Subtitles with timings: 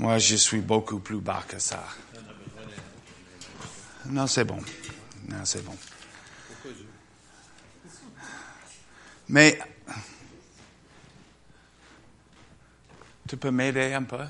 [0.00, 1.84] Moi, je suis beaucoup plus bas que ça.
[4.06, 4.58] Non, c'est bon.
[5.28, 5.76] Non, c'est bon.
[9.28, 9.60] Mais,
[13.28, 14.24] tu peux m'aider un peu?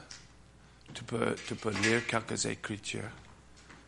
[0.92, 3.12] Tu peux, tu peux lire quelques écritures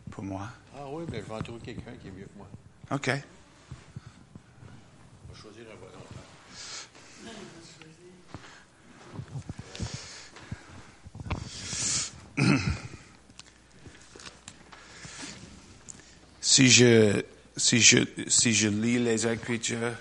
[0.09, 0.47] pour moi?
[0.73, 2.47] Ah oui, mais je vais en trouver quelqu'un qui est mieux que moi.
[2.91, 3.09] OK.
[3.09, 5.99] On va choisir un volontaire.
[16.53, 17.23] Si je,
[17.57, 19.95] si je, si je lis les Écritures,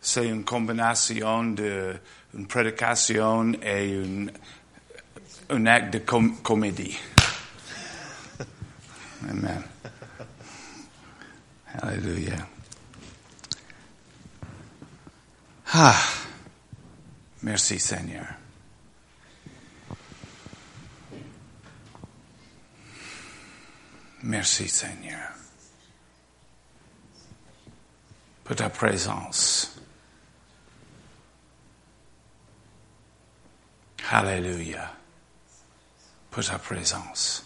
[0.00, 1.94] c'est une combinaison de
[2.34, 4.32] une prédication et une,
[5.48, 6.98] un acte de com- comédie.
[9.30, 9.62] Amen.
[11.80, 12.48] Alléluia.
[15.72, 16.02] Ah,
[17.44, 18.26] merci Seigneur.
[24.24, 25.30] Merci Seigneur
[28.46, 29.76] pour ta présence.
[34.08, 34.92] Alléluia
[36.30, 37.44] pour ta présence.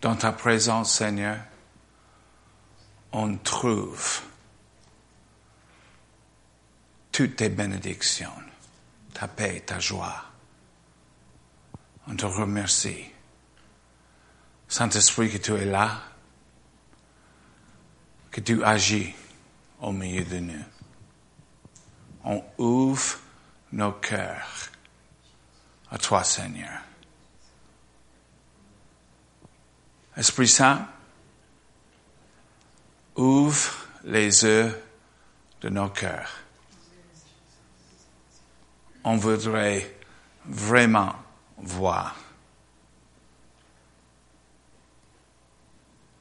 [0.00, 1.38] Dans ta présence, Seigneur,
[3.12, 4.22] on trouve
[7.12, 8.42] toutes tes bénédictions,
[9.14, 10.24] ta paix, ta joie.
[12.08, 13.04] On te remercie.
[14.66, 16.09] Saint-Esprit, que tu es là,
[18.30, 19.14] que tu agis
[19.80, 20.64] au milieu de nous.
[22.24, 23.18] On ouvre
[23.72, 24.70] nos cœurs
[25.90, 26.80] à toi, Seigneur.
[30.16, 30.86] Esprit Saint,
[33.16, 34.82] ouvre les yeux
[35.60, 36.30] de nos cœurs.
[39.02, 39.96] On voudrait
[40.44, 41.14] vraiment
[41.56, 42.16] voir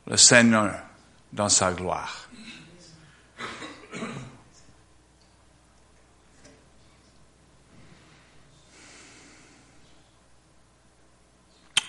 [0.07, 0.88] le Seigneur
[1.31, 2.29] dans sa gloire.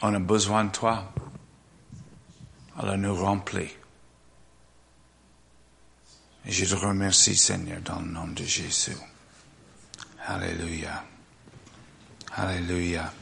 [0.03, 1.13] On a besoin de toi.
[2.79, 3.71] Alors nous remplis.
[6.47, 8.97] Je te remercie, Seigneur, dans le nom de Jésus.
[10.27, 11.05] Alléluia.
[12.35, 13.13] Alléluia.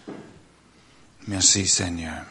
[1.27, 2.25] Merci, Seigneur.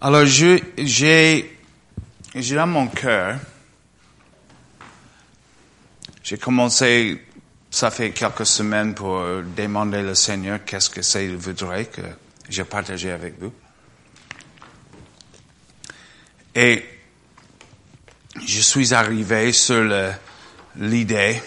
[0.00, 3.38] Alors, j'ai, j'ai dans mon cœur,
[6.22, 7.22] j'ai commencé,
[7.70, 9.20] ça fait quelques semaines pour
[9.56, 12.00] demander au Seigneur qu'est-ce que c'est qu'il voudrait que
[12.48, 13.52] je partage avec vous.
[16.54, 16.82] Et
[18.46, 20.12] je suis arrivé sur le-
[20.76, 21.40] l'idée,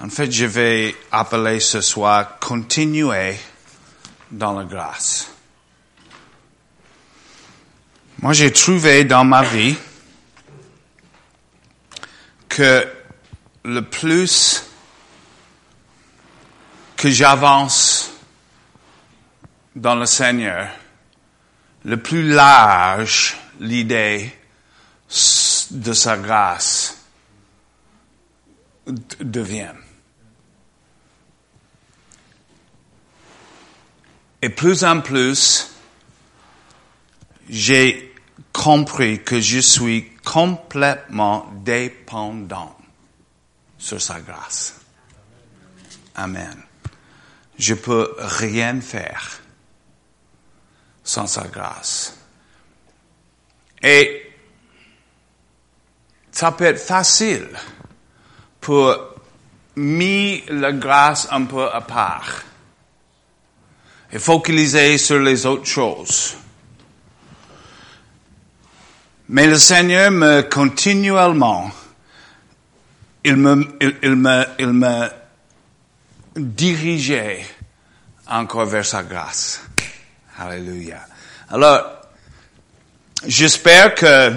[0.00, 3.36] en fait, je vais appeler ce soir continuer
[4.30, 5.33] dans la grâce.
[8.24, 9.76] Moi, j'ai trouvé dans ma vie
[12.48, 12.90] que
[13.66, 14.64] le plus
[16.96, 18.12] que j'avance
[19.76, 20.70] dans le Seigneur,
[21.84, 24.34] le plus large l'idée
[25.70, 27.04] de sa grâce
[29.20, 29.74] devient.
[34.40, 35.74] Et plus en plus,
[37.50, 38.13] j'ai
[38.54, 42.78] compris que je suis complètement dépendant
[43.76, 44.80] sur sa grâce.
[46.14, 46.56] Amen.
[47.58, 49.40] Je peux rien faire
[51.02, 52.16] sans sa grâce.
[53.82, 54.32] Et
[56.30, 57.48] ça peut être facile
[58.60, 58.96] pour
[59.76, 62.42] mettre la grâce un peu à part
[64.12, 66.36] et focaliser sur les autres choses.
[69.28, 71.70] Mais le Seigneur me continuellement,
[73.24, 75.08] il me, il, me, il me
[76.36, 77.46] dirigeait
[78.28, 79.62] encore vers sa grâce.
[80.38, 81.00] Alléluia.
[81.48, 81.86] Alors,
[83.26, 84.34] j'espère que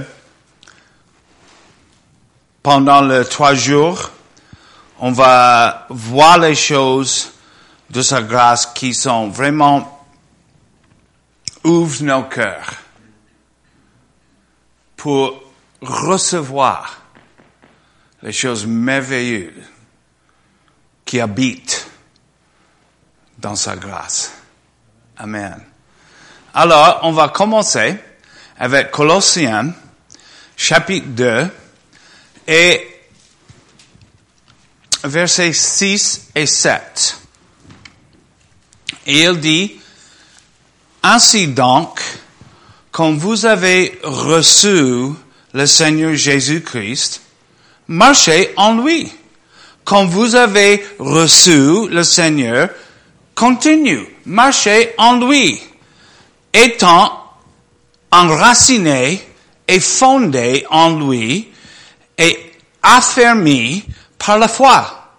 [2.63, 4.09] pendant les trois jours,
[4.99, 7.33] on va voir les choses
[7.89, 10.05] de sa grâce qui sont vraiment
[11.65, 12.86] ouvrent nos cœurs
[15.07, 15.41] pour
[15.79, 16.99] recevoir
[18.23, 19.53] les choses merveilleuses
[21.05, 21.87] qui habitent
[23.37, 24.33] dans sa grâce.
[25.15, 25.63] Amen.
[26.53, 27.95] Alors, on va commencer
[28.59, 29.73] avec Colossiens,
[30.57, 31.49] chapitre 2,
[32.45, 33.01] et
[35.05, 37.17] versets 6 et 7.
[39.05, 39.79] Et il dit,
[41.01, 41.97] Ainsi donc,
[42.97, 45.13] quand vous avez reçu
[45.53, 47.21] le Seigneur Jésus-Christ,
[47.87, 49.07] marchez en lui.
[49.85, 52.69] Quand vous avez reçu le Seigneur,
[53.35, 55.61] continue, marchez en lui,
[56.51, 57.21] étant
[58.11, 59.21] enraciné
[59.67, 61.49] et fondé en lui
[62.17, 62.51] et
[62.81, 63.83] affermi
[64.17, 65.11] par la foi,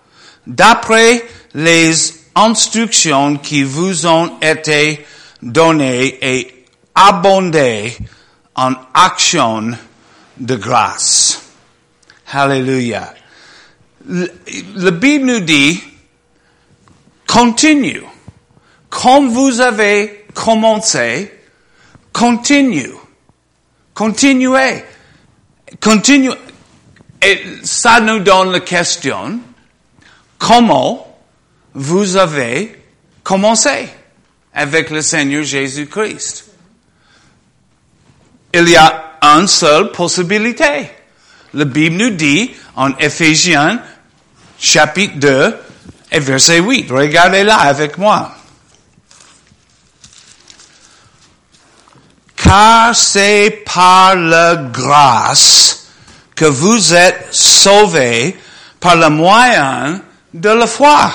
[0.48, 1.94] d'après les
[2.34, 5.06] instructions qui vous ont été
[5.40, 6.57] données et
[6.98, 7.96] abondées
[8.56, 9.70] en action
[10.36, 11.42] de grâce.
[12.32, 13.14] Hallelujah.
[14.08, 14.28] Le,
[14.74, 15.80] la Bible nous dit,
[17.26, 18.02] continue.
[18.90, 21.32] Comme vous avez commencé,
[22.12, 22.90] continue.
[23.94, 24.82] Continuez.
[25.80, 26.32] Continue.
[27.22, 29.40] Et ça nous donne la question,
[30.38, 31.18] comment
[31.74, 32.80] vous avez
[33.22, 33.88] commencé
[34.54, 36.47] avec le Seigneur Jésus-Christ?
[38.52, 40.90] Il y a une seule possibilité.
[41.54, 43.80] La Bible nous dit en Éphésiens
[44.58, 45.56] chapitre 2
[46.12, 46.90] et verset 8.
[46.90, 48.32] Regardez-la avec moi.
[52.36, 55.88] Car c'est par la grâce
[56.34, 58.38] que vous êtes sauvés
[58.80, 60.00] par le moyen
[60.32, 61.10] de la foi.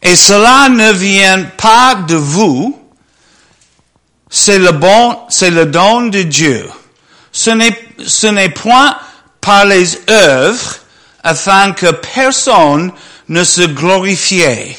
[0.00, 2.81] Et cela ne vient pas de vous,
[4.34, 6.66] c'est le bon, c'est le don de Dieu.
[7.32, 8.96] Ce n'est, ce n'est point
[9.42, 10.76] par les œuvres
[11.22, 12.92] afin que personne
[13.28, 14.74] ne se glorifie,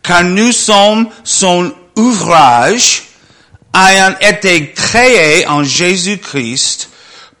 [0.00, 3.02] car nous sommes son ouvrage
[3.74, 6.88] ayant été créés en Jésus-Christ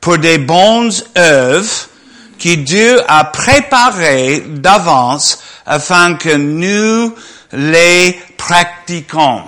[0.00, 1.88] pour des bonnes œuvres
[2.36, 7.14] qui Dieu a préparées d'avance afin que nous
[7.52, 9.44] les pratiquons.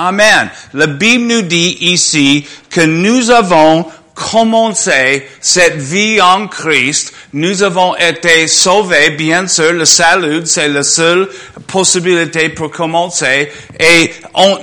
[0.00, 0.50] Amen.
[0.72, 7.12] La Bible nous dit ici que nous avons commencé cette vie en Christ.
[7.34, 11.28] Nous avons été sauvés, bien sûr, le salut, c'est la seule
[11.66, 13.52] possibilité pour commencer.
[13.78, 14.14] Et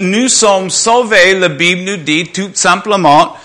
[0.02, 3.36] nous sommes sauvés, la Bible nous dit tout simplement,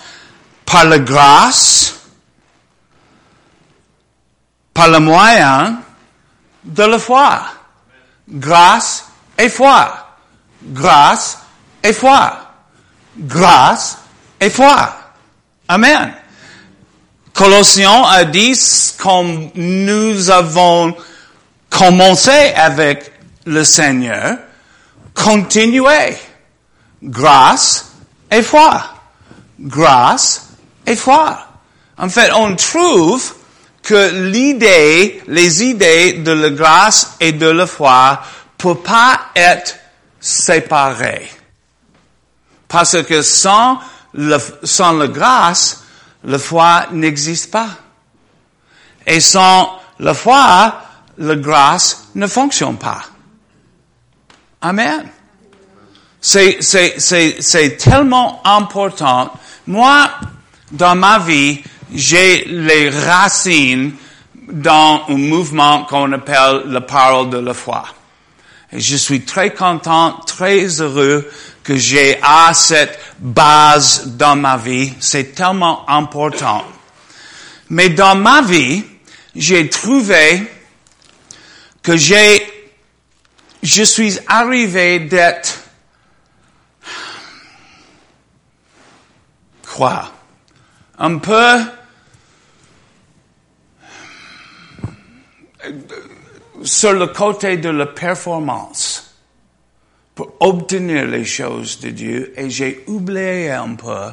[0.65, 1.99] par la grâce,
[4.73, 5.77] par le moyen
[6.63, 7.43] de la foi.
[8.27, 9.05] Grâce
[9.37, 10.07] et foi.
[10.63, 11.42] Grâce
[11.83, 12.39] et foi.
[13.17, 13.97] Grâce
[14.39, 14.93] et foi.
[15.67, 16.13] Amen.
[17.33, 18.57] Colossiens a dit,
[18.97, 20.95] comme nous avons
[21.69, 23.11] commencé avec
[23.45, 24.37] le Seigneur,
[25.13, 26.17] continuez.
[27.03, 27.91] Grâce
[28.31, 28.83] et foi.
[29.59, 30.49] Grâce
[30.85, 31.39] et foi.
[31.97, 33.33] En fait, on trouve
[33.81, 38.21] que l'idée, les idées de la grâce et de la foi
[38.57, 39.75] peuvent pas être
[40.19, 41.29] séparées.
[42.73, 43.77] Parce que sans,
[44.15, 45.83] le, sans la grâce,
[46.23, 47.67] la foi n'existe pas.
[49.05, 50.81] Et sans la foi,
[51.19, 53.03] la grâce ne fonctionne pas.
[54.59, 55.07] Amen.
[56.19, 59.31] C'est, c'est, c'est, c'est tellement important.
[59.67, 60.09] Moi,
[60.71, 61.61] dans ma vie,
[61.93, 63.91] j'ai les racines
[64.51, 67.83] dans un mouvement qu'on appelle la parole de la foi.
[68.71, 71.29] Et je suis très content, très heureux
[71.63, 74.93] que j'ai à cette base dans ma vie.
[74.99, 76.63] C'est tellement important.
[77.69, 78.83] Mais dans ma vie,
[79.35, 80.43] j'ai trouvé
[81.81, 82.71] que j'ai,
[83.61, 85.59] je suis arrivé d'être,
[89.73, 90.11] quoi?
[90.99, 91.59] Un peu
[96.63, 99.02] sur le côté de la performance
[100.15, 104.11] pour obtenir les choses de Dieu et j'ai oublié un peu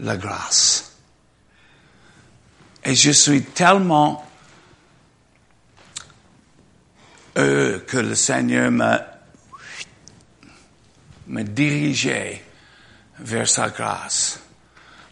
[0.00, 0.96] la grâce.
[2.84, 4.26] Et je suis tellement
[7.36, 9.12] heureux que le Seigneur m'a
[11.28, 12.44] me dirigeait
[13.18, 14.40] vers sa grâce.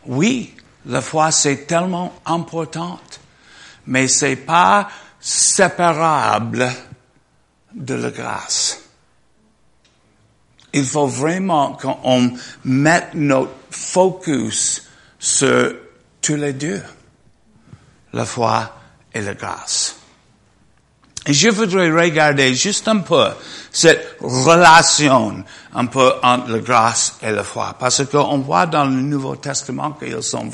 [0.06, 0.54] Oui,
[0.87, 3.20] la foi c'est tellement importante,
[3.87, 4.88] mais c'est pas
[5.20, 6.70] séparable
[7.75, 8.79] de la grâce.
[10.72, 12.32] Il faut vraiment qu'on
[12.64, 15.74] mette notre focus sur
[16.22, 16.82] tous les deux,
[18.12, 18.76] la foi
[19.12, 19.96] et la grâce.
[21.26, 23.28] Et je voudrais regarder juste un peu
[23.70, 29.02] cette relation un peu entre la grâce et la foi, parce qu'on voit dans le
[29.02, 30.50] Nouveau Testament qu'ils sont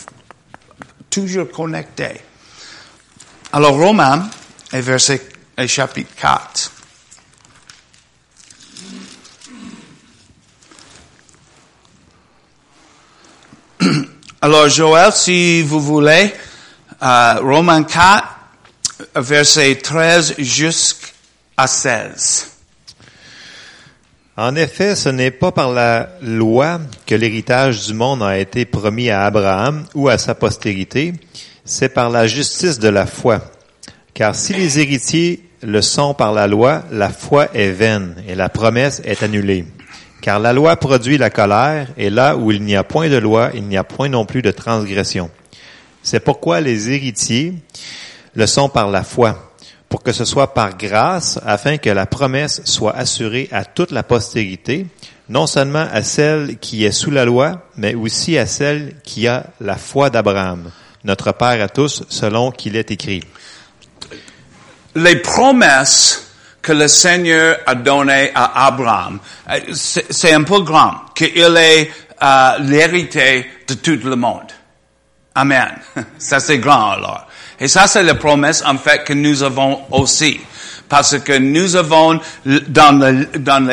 [1.08, 2.20] toujours connectés.
[3.52, 4.28] Alors Romains,
[4.72, 6.72] et verset et chapitre 4.
[14.42, 16.30] Alors Joël, si vous voulez,
[17.02, 18.22] euh, Romains 4,
[19.16, 22.50] verset 13 jusqu'à 16.
[24.36, 29.08] En effet, ce n'est pas par la loi que l'héritage du monde a été promis
[29.08, 31.14] à Abraham ou à sa postérité,
[31.64, 33.40] c'est par la justice de la foi.
[34.12, 38.50] Car si les héritiers le sont par la loi, la foi est vaine et la
[38.50, 39.64] promesse est annulée.
[40.20, 43.50] Car la loi produit la colère, et là où il n'y a point de loi,
[43.54, 45.30] il n'y a point non plus de transgression.
[46.02, 47.54] C'est pourquoi les héritiers
[48.34, 49.52] le sont par la foi,
[49.88, 54.02] pour que ce soit par grâce, afin que la promesse soit assurée à toute la
[54.02, 54.86] postérité,
[55.28, 59.46] non seulement à celle qui est sous la loi, mais aussi à celle qui a
[59.60, 60.70] la foi d'Abraham,
[61.04, 63.22] notre Père à tous, selon qu'il est écrit.
[64.94, 66.25] Les promesses
[66.66, 73.46] que le Seigneur a données à Abraham, euh, c'est un grand, qu'il est euh, l'héritier
[73.68, 74.50] de tout le monde.
[75.36, 75.68] Amen.
[76.18, 77.28] Ça c'est grand alors.
[77.60, 80.40] Et ça c'est la promesse en fait que nous avons aussi.
[80.88, 83.68] Parce que nous avons dans le, dans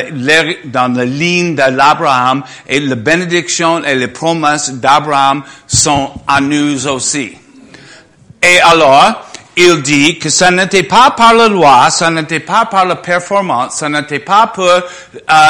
[0.66, 6.88] dans la ligne de l'Abraham et la bénédiction et les promesses d'Abraham sont à nous
[6.88, 7.34] aussi.
[8.42, 12.86] Et alors, il dit que ça n'était pas par la loi, ça n'était pas par
[12.86, 14.82] la performance, ça n'était pas pour euh,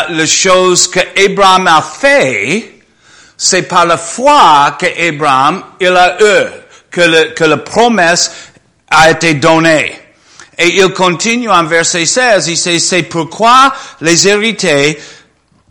[0.10, 2.82] les choses que Abraham a fait,
[3.38, 6.46] c'est par la foi que Abraham il a eu,
[6.92, 8.32] que, le- que la promesse
[8.90, 10.00] a été donnée.
[10.58, 15.00] Et il continue en verset 16, il dit, c'est pourquoi les héritiers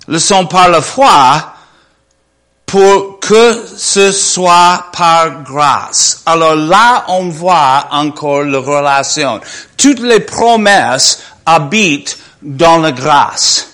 [0.09, 1.52] le sont par la foi,
[2.73, 6.23] pour que ce soit par grâce.
[6.25, 9.43] Alors là, on voit encore la relation.
[9.77, 13.69] Toutes les promesses habitent dans la grâce.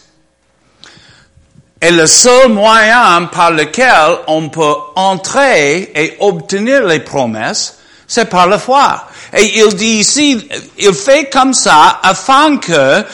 [1.80, 8.48] Et le seul moyen par lequel on peut entrer et obtenir les promesses, c'est par
[8.48, 9.04] la foi.
[9.32, 13.04] Et il dit ici, il fait comme ça afin que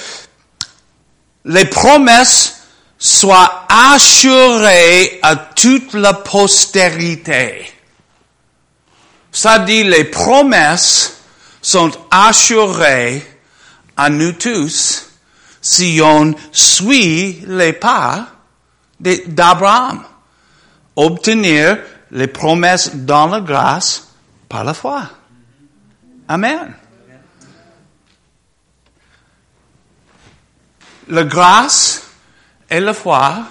[1.45, 2.64] les promesses
[2.99, 7.71] soient assurées à toute la postérité.
[9.33, 11.21] Ça dit, les promesses
[11.61, 13.23] sont assurées
[13.97, 15.11] à nous tous
[15.61, 18.29] si on suit les pas
[19.01, 20.05] d'Abraham.
[20.97, 21.79] Obtenir
[22.13, 24.09] les promesses dans la grâce
[24.49, 25.09] par la foi.
[26.29, 26.75] Amen.
[31.09, 32.03] La grâce
[32.71, 33.45] et la foi,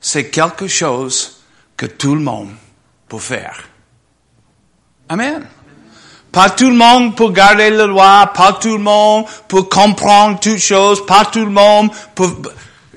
[0.00, 1.40] c'est quelque chose
[1.76, 2.50] que tout le monde
[3.08, 3.64] peut faire.
[5.08, 5.46] Amen.
[6.30, 10.58] Pas tout le monde peut garder la loi, pas tout le monde peut comprendre toutes
[10.58, 12.28] choses, pas tout le monde peut...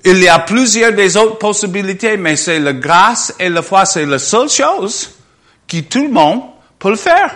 [0.06, 4.06] Il y a plusieurs des autres possibilités, mais c'est la grâce et la foi, c'est
[4.06, 5.12] la seule chose
[5.68, 6.42] que tout le monde
[6.80, 7.32] peut faire.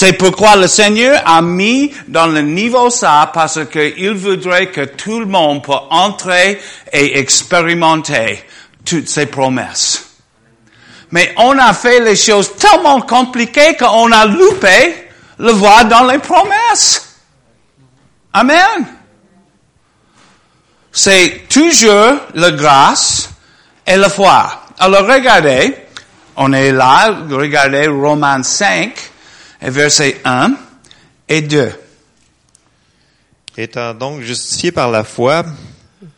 [0.00, 5.18] C'est pourquoi le Seigneur a mis dans le niveau ça parce qu'il voudrait que tout
[5.18, 6.60] le monde peut entrer
[6.92, 8.44] et expérimenter
[8.84, 10.08] toutes ses promesses.
[11.10, 16.18] Mais on a fait les choses tellement compliquées qu'on a loupé le voie dans les
[16.18, 17.16] promesses.
[18.32, 18.86] Amen.
[20.92, 23.30] C'est toujours la grâce
[23.84, 24.62] et la foi.
[24.78, 25.74] Alors regardez,
[26.36, 29.17] on est là, regardez Romains 5, et
[29.60, 30.54] versets 1
[31.28, 31.72] et 2.
[33.56, 35.44] Étant donc justifiés par la foi,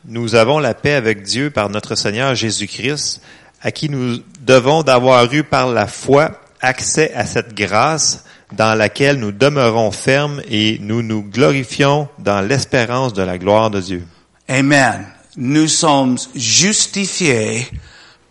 [0.04, 3.22] nous avons la paix avec Dieu par notre Seigneur Jésus-Christ,
[3.62, 9.18] à qui nous devons d'avoir eu par la foi accès à cette grâce dans laquelle
[9.18, 14.06] nous demeurons fermes et nous nous glorifions dans l'espérance de la gloire de Dieu.
[14.48, 15.06] Amen.
[15.36, 17.68] Nous sommes justifiés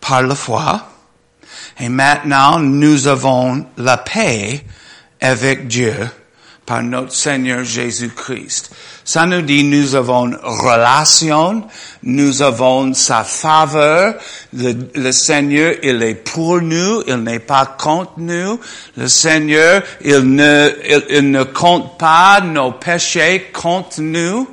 [0.00, 0.86] par la foi.
[1.80, 4.62] Et maintenant, nous avons la paix
[5.20, 5.94] avec Dieu
[6.70, 8.70] par notre Seigneur Jésus-Christ.
[9.04, 11.64] Ça nous dit nous avons relation,
[12.04, 14.14] nous avons sa faveur,
[14.52, 18.60] le, Seigneur, il est pour nous, il n'est pas contre nous.
[18.96, 24.48] Le Seigneur, il ne, compte pas nos péchés contre nous.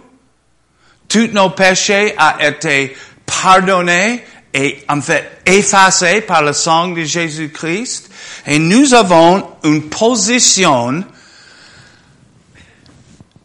[1.07, 2.97] Tous nos péchés ont été
[3.27, 4.23] pardonnés
[4.55, 8.06] et en fait effacés par le sang de Jésus-Christ.
[8.47, 11.03] Et nous avons une position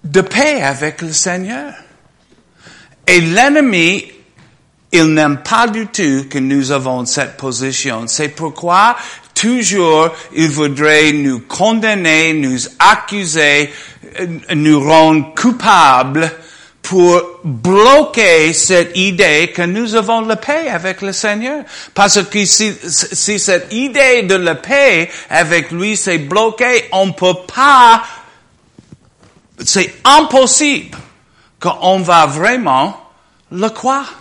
[0.04, 1.74] de paix avec le Seigneur.
[3.06, 4.04] Et l'ennemi,
[4.92, 8.06] il n'aime pas du tout que nous avons cette position.
[8.06, 8.96] C'est pourquoi
[9.34, 13.72] toujours il voudrait nous condamner, nous accuser,
[14.20, 16.30] euh, nous rendre coupables
[16.92, 21.64] pour bloquer cette idée que nous avons la paix avec le Seigneur.
[21.94, 22.76] Parce que si,
[23.38, 28.02] cette idée de la paix avec lui c'est bloqué, on peut pas,
[29.64, 30.98] c'est impossible
[31.58, 33.00] qu'on va vraiment
[33.50, 34.12] le croire.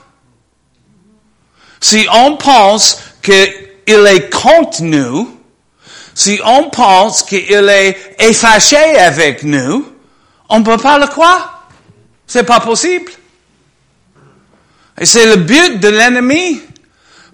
[1.82, 5.38] Si on pense qu'il est contre nous,
[6.16, 9.92] si on pense qu'il est effacé avec nous,
[10.48, 11.51] on ne peut pas le croire.
[12.32, 13.12] C'est pas possible.
[14.98, 16.62] Et c'est le but de l'ennemi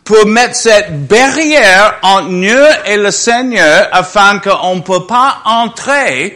[0.04, 6.36] pour mettre cette barrière entre nous et le Seigneur afin qu'on ne peut pas entrer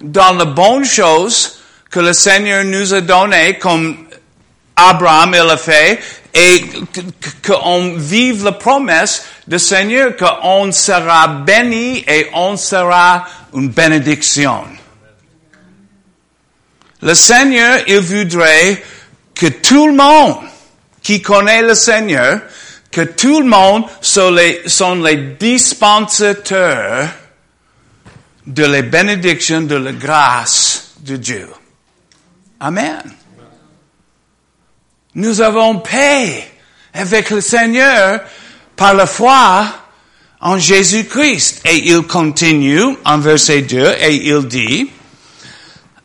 [0.00, 3.96] dans les bonnes choses que le Seigneur nous a données comme
[4.74, 6.00] Abraham il a fait
[6.34, 6.64] et
[7.46, 13.24] qu'on vive la promesse du Seigneur qu'on sera béni et on sera
[13.54, 14.64] une bénédiction.
[17.04, 18.82] Le Seigneur, il voudrait
[19.34, 20.38] que tout le monde
[21.02, 22.40] qui connaît le Seigneur,
[22.90, 27.10] que tout le monde sont les, sont les dispensateurs
[28.46, 31.46] de la bénédiction, de la grâce de Dieu.
[32.58, 33.02] Amen.
[35.14, 36.48] Nous avons paix
[36.94, 38.20] avec le Seigneur
[38.76, 39.66] par la foi
[40.40, 41.60] en Jésus-Christ.
[41.66, 44.88] Et il continue en verset 2 et il dit,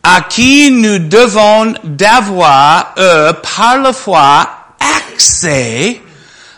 [0.03, 6.01] à qui nous devons d'avoir, eux, par la foi, accès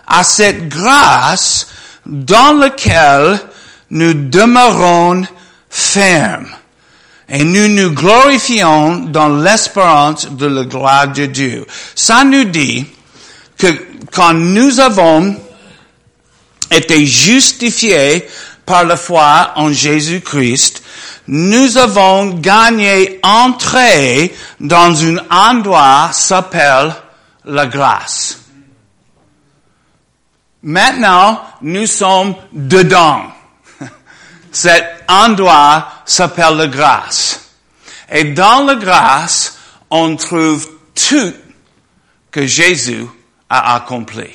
[0.08, 1.68] à cette grâce
[2.06, 3.40] dans laquelle
[3.90, 5.24] nous demeurons
[5.70, 6.50] fermes.
[7.30, 11.66] Et nous nous glorifions dans l'espérance de la gloire de Dieu.
[11.96, 12.86] Ça nous dit
[13.58, 13.68] que
[14.12, 15.36] quand nous avons
[16.70, 18.28] été justifiés
[18.66, 20.84] par la foi en Jésus-Christ,
[21.28, 26.94] nous avons gagné entrée dans un endroit s'appelle
[27.46, 28.40] la grâce.
[30.64, 33.24] Maintenant, nous sommes dedans.
[34.52, 37.50] Cet endroit s'appelle la grâce.
[38.10, 39.58] Et dans la grâce,
[39.90, 41.34] on trouve tout
[42.30, 43.06] que Jésus
[43.50, 44.30] a accompli.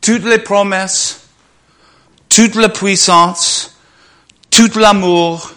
[0.00, 1.17] Toutes les promesses,
[2.28, 3.76] toute la puissance,
[4.50, 5.52] tout l'amour,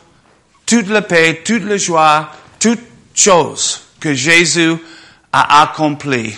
[0.65, 2.81] toute la paix, toute la joie, toute
[3.13, 4.75] chose que Jésus
[5.31, 6.35] a accompli,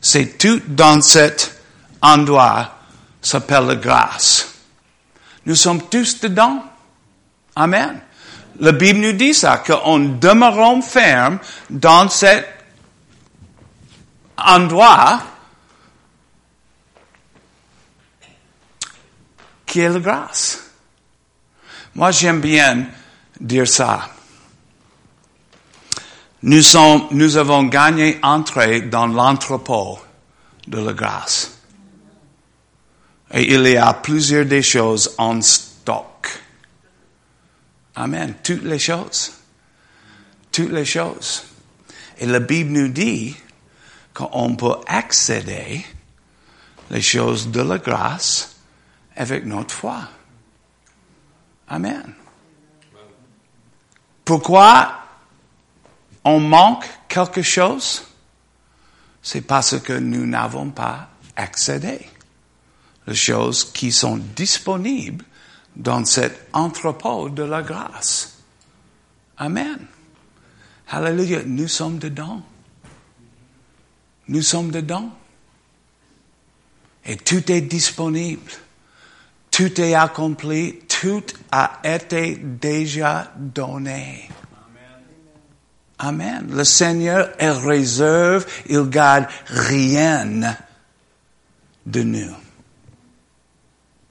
[0.00, 1.60] c'est tout dans cet
[2.00, 2.76] endroit
[3.26, 4.54] s'appelle la grâce.
[5.46, 6.62] Nous sommes tous dedans.
[7.54, 8.00] Amen.
[8.60, 12.46] La Bible nous dit ça, qu'on demeurons fermes dans cet
[14.36, 15.20] endroit
[19.82, 20.62] la grâce.
[21.94, 22.86] Moi, j'aime bien
[23.40, 24.10] dire ça.
[26.42, 29.98] Nous, sommes, nous avons gagné entrée dans l'entrepôt
[30.66, 31.58] de la grâce.
[33.32, 36.28] Et il y a plusieurs des choses en stock.
[37.94, 38.34] Amen.
[38.42, 39.32] Toutes les choses.
[40.52, 41.44] Toutes les choses.
[42.18, 43.34] Et la Bible nous dit
[44.14, 45.84] qu'on peut accéder
[46.90, 48.55] les choses de la grâce
[49.16, 50.08] avec notre foi.
[51.68, 52.14] Amen.
[54.24, 54.98] Pourquoi
[56.24, 58.04] on manque quelque chose?
[59.22, 62.00] C'est parce que nous n'avons pas accédé
[63.06, 65.24] les choses qui sont disponibles
[65.74, 68.38] dans cet entrepôt de la grâce.
[69.38, 69.78] Amen.
[70.88, 71.42] Hallelujah.
[71.44, 72.42] Nous sommes dedans.
[74.28, 75.10] Nous sommes dedans.
[77.04, 78.50] Et tout est disponible.
[79.56, 80.80] Tout est accompli.
[80.86, 84.28] Tout a été déjà donné.
[85.98, 86.46] Amen.
[86.52, 88.44] Le Seigneur est réserve.
[88.66, 90.26] Il garde rien
[91.86, 92.36] de nous.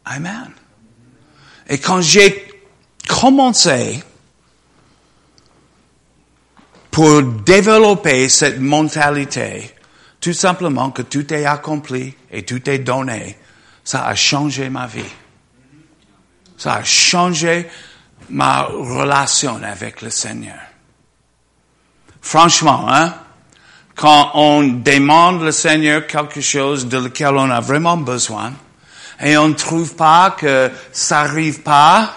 [0.06, 0.50] Amen.
[1.70, 2.52] Et quand j'ai
[3.08, 4.04] commencé
[6.90, 9.76] pour développer cette mentalité,
[10.20, 13.38] tout simplement que tout est accompli et tout est donné,
[13.84, 15.04] ça a changé ma vie.
[16.58, 17.70] Ça a changé
[18.30, 20.60] ma relation avec le Seigneur.
[22.22, 23.14] Franchement, hein,
[23.96, 28.54] quand on demande le Seigneur quelque chose de lequel on a vraiment besoin,
[29.22, 32.14] et on ne trouve pas que ça arrive pas,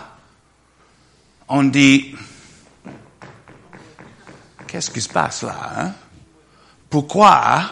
[1.49, 2.15] on dit,
[4.67, 5.57] qu'est-ce qui se passe là?
[5.79, 5.93] Hein?
[6.91, 7.63] Pourquoi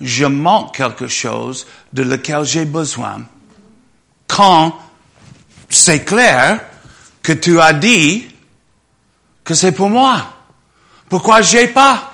[0.00, 3.22] je manque quelque chose de lequel j'ai besoin
[4.26, 4.76] quand
[5.74, 6.60] c'est clair
[7.22, 8.26] que tu as dit
[9.42, 10.32] que c'est pour moi.
[11.08, 12.12] Pourquoi j'ai pas?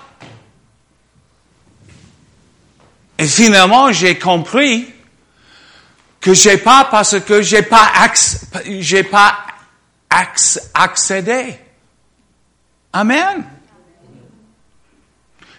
[3.18, 4.92] Et finalement, j'ai compris
[6.20, 7.90] que j'ai pas parce que j'ai pas
[9.11, 9.37] pas
[10.75, 11.59] accédé.
[12.92, 13.44] Amen.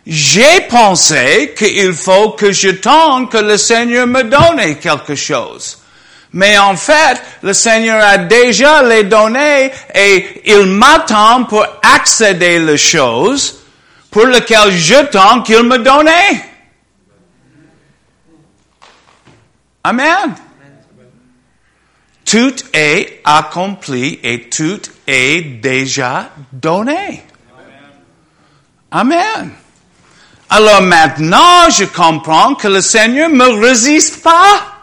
[0.06, 5.81] J'ai pensé qu'il faut que je tente que le Seigneur me donne quelque chose.
[6.34, 12.78] Mais en fait, le Seigneur a déjà les donné et il m'attend pour accéder les
[12.78, 13.62] choses
[14.10, 16.10] pour lesquelles je tente qu'il me donne.
[19.84, 20.36] Amen.
[22.26, 27.24] Tout est accompli et tout est déjà donné.
[28.92, 29.52] Amen.
[30.50, 34.81] Alors maintenant, je comprends que le Seigneur me résiste pas.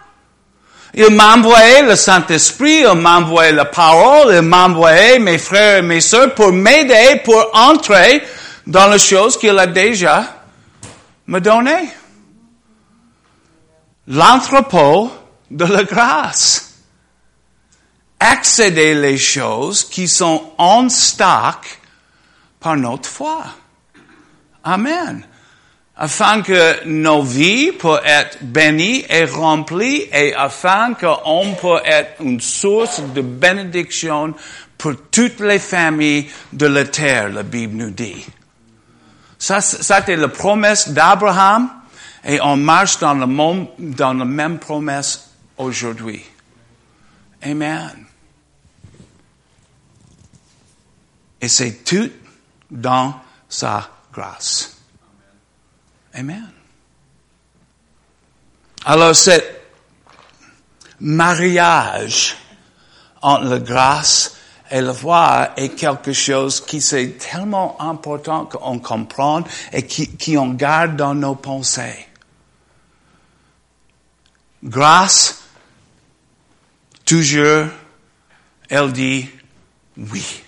[0.94, 5.79] Il m'a envoyé le Saint-Esprit, il m'a envoyé la parole, il m'a envoyé mes frères
[5.79, 8.22] et mes sœurs pour m'aider, pour entrer
[8.66, 10.44] dans les choses qu'il a déjà
[11.27, 11.90] me donné.
[14.07, 15.12] L'entrepôt
[15.51, 16.64] de la grâce.
[18.20, 21.79] Accéder les choses qui sont en stock
[22.59, 23.44] par notre foi.
[24.64, 25.24] Amen
[25.98, 32.40] afin que nos vies puissent être bénies et remplies et afin qu'on puisse être une
[32.40, 34.34] source de bénédiction
[34.78, 38.24] pour toutes les familles de la terre, la Bible nous dit.
[39.37, 41.68] Ça, c'était la promesse d'Abraham
[42.24, 46.22] et on marche dans, le même, dans la même promesse aujourd'hui.
[47.42, 48.04] Amen.
[51.40, 52.11] Et c'est tout
[52.70, 53.14] dans
[53.48, 54.77] sa grâce.
[56.14, 56.51] Amen.
[58.85, 59.40] Alors, ce
[61.01, 62.37] mariage
[63.23, 64.37] entre la grâce
[64.71, 70.37] et la foi est quelque chose qui c'est tellement important qu'on comprenne et qui, qui
[70.37, 72.07] on garde dans nos pensées.
[74.62, 75.42] Grâce,
[77.05, 77.66] toujours,
[78.68, 79.29] elle dit
[79.97, 80.42] oui.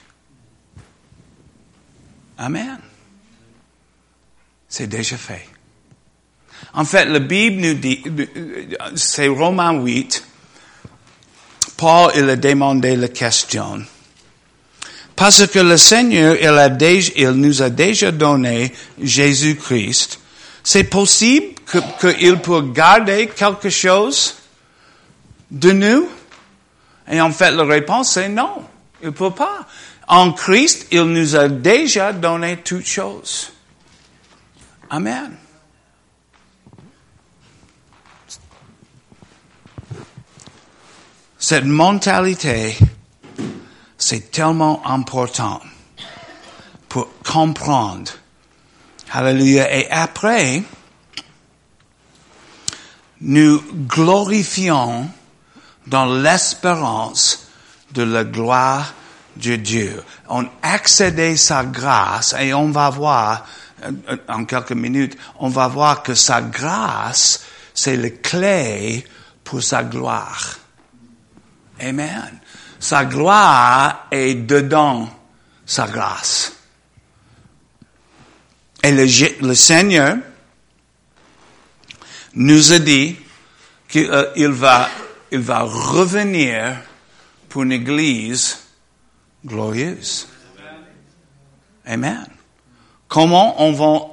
[2.38, 2.79] Amen.
[4.68, 5.49] C'est déjà fait.
[6.74, 8.02] En fait, la Bible nous dit,
[8.94, 10.24] c'est Romains 8,
[11.76, 13.83] Paul, il a demandé la question.
[15.16, 20.20] Parce que le Seigneur, il, nous a déjà donné Jésus-Christ,
[20.62, 21.48] c'est possible
[22.00, 24.37] qu'il peut garder quelque chose
[25.50, 26.09] de nous?
[27.11, 28.62] Et en fait, la réponse c'est non.
[29.02, 29.66] Il ne peut pas.
[30.06, 33.52] En Christ, il nous a déjà donné toutes choses.
[34.90, 35.37] Amen.
[41.50, 42.78] Cette mentalité,
[43.98, 45.60] c'est tellement important
[46.88, 48.12] pour comprendre.
[49.10, 49.76] Alléluia.
[49.76, 50.62] Et après,
[53.20, 55.10] nous glorifions
[55.88, 57.48] dans l'espérance
[57.90, 58.94] de la gloire
[59.36, 60.04] de Dieu.
[60.28, 63.44] On accède sa grâce et on va voir
[63.82, 63.90] euh,
[64.28, 67.42] en quelques minutes, on va voir que sa grâce,
[67.74, 69.04] c'est la clé
[69.42, 70.60] pour sa gloire.
[71.80, 72.40] Amen.
[72.78, 75.08] Sa gloire est dedans
[75.66, 76.56] sa grâce.
[78.82, 80.16] Et le, Seigneur
[82.34, 83.16] nous a dit
[83.88, 84.88] qu'il euh, va,
[85.32, 86.76] va revenir
[87.48, 88.58] pour une église
[89.44, 90.28] glorieuse.
[91.84, 92.26] Amen.
[93.08, 94.06] Comment on va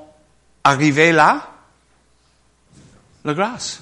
[0.64, 1.50] arriver là?
[3.24, 3.82] La grâce.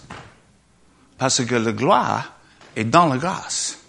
[1.18, 2.35] Parce que la gloire
[2.76, 3.80] est dans la grâce.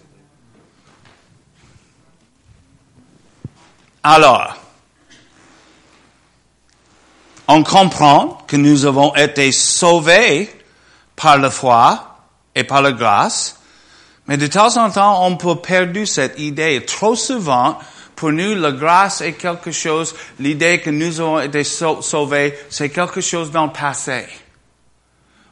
[4.03, 4.55] Alors,
[7.47, 10.49] on comprend que nous avons été sauvés
[11.15, 12.17] par la foi
[12.55, 13.59] et par la grâce,
[14.27, 16.85] mais de temps en temps, on peut perdre cette idée.
[16.85, 17.77] Trop souvent,
[18.15, 23.21] pour nous, la grâce est quelque chose, l'idée que nous avons été sauvés, c'est quelque
[23.21, 24.25] chose dans le passé.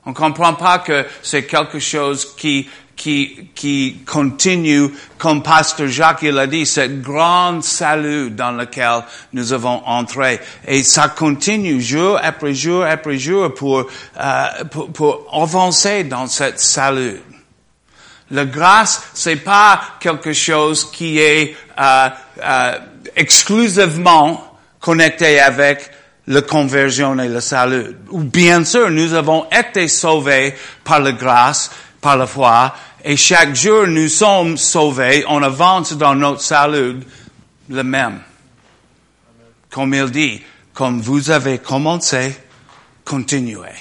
[0.05, 6.23] On ne comprend pas que c'est quelque chose qui, qui, qui continue, comme Pasteur Jacques
[6.23, 9.03] il a dit, ce grand salut dans lequel
[9.33, 10.39] nous avons entré.
[10.67, 13.85] Et ça continue jour après jour après jour pour,
[14.19, 17.19] euh, pour, pour avancer dans cette salut.
[18.31, 22.09] La grâce, c'est pas quelque chose qui est euh,
[22.43, 22.79] euh,
[23.15, 25.91] exclusivement connecté avec
[26.27, 27.95] la conversion et le salut.
[28.11, 31.69] Bien sûr, nous avons été sauvés par la grâce,
[32.05, 32.71] par la foi,
[33.03, 36.99] Et chaque jour, nous sommes sauvés, on avance dans notre salut,
[37.67, 38.21] le même.
[39.71, 40.39] Comme il dit,
[40.71, 42.37] comme vous avez commencé,
[43.03, 43.79] continuez.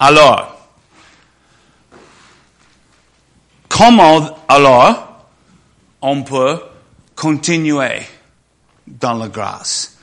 [0.00, 0.56] Alors,
[3.68, 5.26] comment alors
[6.00, 6.58] on peut
[7.14, 8.00] continuer
[8.86, 9.98] dans la grâce?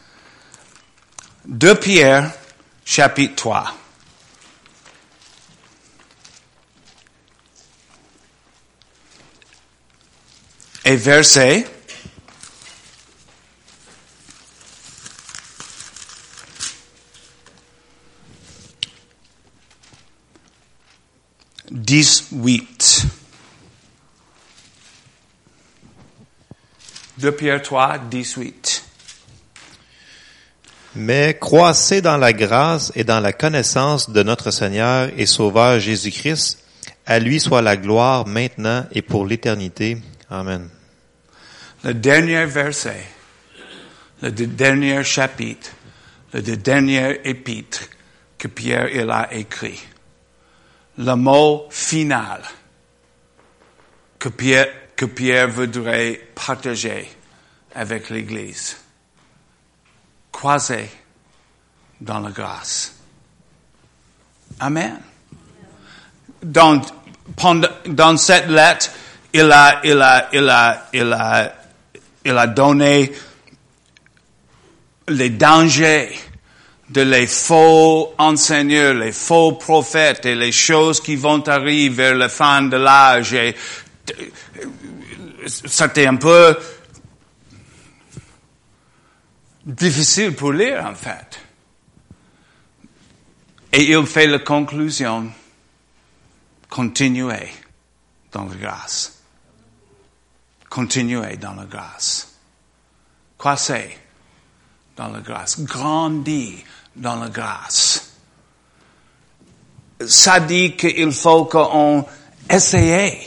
[1.45, 2.32] 2 Pierre,
[2.86, 3.81] chapitre 3.
[10.91, 11.65] Et verset?
[21.71, 23.06] Dix-huit.
[27.19, 28.84] 2 Pierre 3, 18.
[30.95, 36.62] Mais croissez dans la grâce et dans la connaissance de notre Seigneur et Sauveur Jésus-Christ.
[37.06, 39.97] À lui soit la gloire maintenant et pour l'éternité.
[40.30, 40.69] Amen.
[41.84, 43.06] Le dernier verset,
[44.22, 45.72] le de- dernier chapitre,
[46.34, 47.82] le de- dernier épître
[48.38, 49.82] que Pierre il a écrit.
[50.98, 52.41] Le mot final
[54.20, 57.10] que Pierre, que Pierre voudrait partager
[57.74, 58.78] avec l'Église.
[60.32, 60.89] Croisez
[62.00, 62.94] dans la grâce.
[64.60, 65.00] Amen.
[66.44, 66.82] Dans,
[67.88, 68.91] dans cette lettre,
[69.34, 71.54] il a, il a, il a, il a,
[72.25, 73.12] il a donné
[75.07, 76.17] les dangers
[76.89, 82.29] de les faux enseigneurs, les faux prophètes et les choses qui vont arriver vers la
[82.29, 83.34] fin de l'âge.
[83.34, 83.55] Et
[85.45, 86.57] c'était un peu
[89.65, 91.39] difficile pour lire, en fait.
[93.71, 95.31] Et il fait la conclusion,
[96.69, 97.53] continuez
[98.34, 99.20] dans la grâce.
[100.71, 102.29] Continuez dans la grâce.
[103.38, 103.99] Croissez
[104.95, 105.60] dans la grâce.
[105.60, 106.63] Grandis
[106.95, 108.13] dans la grâce.
[110.07, 112.05] Ça dit qu'il faut qu'on
[112.49, 113.19] essaye,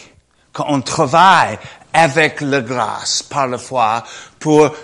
[0.54, 1.58] qu'on travaille
[1.92, 4.02] avec la grâce par la foi
[4.38, 4.74] pour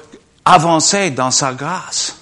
[0.44, 2.14] avancer dans sa grâce.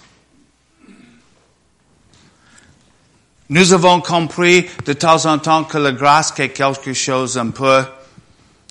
[3.49, 7.85] Nous avons compris de temps en temps que la grâce est quelque chose un peu,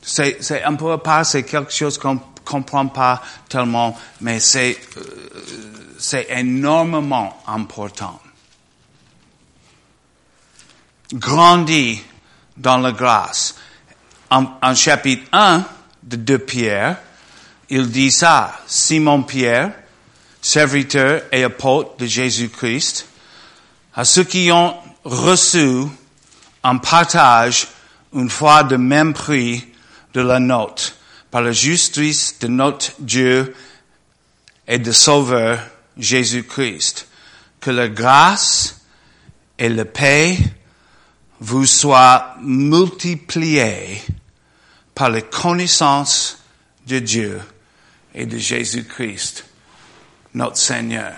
[0.08, 5.02] c'est, un peu c'est quelque chose qu'on comprend pas tellement, mais c'est, euh,
[6.00, 8.20] c'est énormément important.
[11.14, 12.02] Grandis
[12.56, 13.56] dans la grâce.
[14.30, 15.66] En, en chapitre 1
[16.04, 16.98] de 2 Pierre,
[17.70, 19.74] il dit ça, Simon Pierre,
[20.42, 23.08] serviteur et apôtre de Jésus-Christ,
[23.94, 25.84] à ceux qui ont reçu
[26.64, 27.68] en partage
[28.14, 29.67] une foi de même prix
[30.18, 30.96] de la nôtre,
[31.30, 33.54] par la justice de notre Dieu
[34.68, 35.60] et de Sauveur
[35.96, 37.08] Jésus-Christ.
[37.60, 38.82] Que la grâce
[39.60, 40.40] et la paix
[41.40, 44.02] vous soient multipliées
[44.96, 46.40] par la connaissance
[46.88, 47.40] de Dieu
[48.16, 49.46] et de Jésus-Christ,
[50.34, 51.14] notre Seigneur.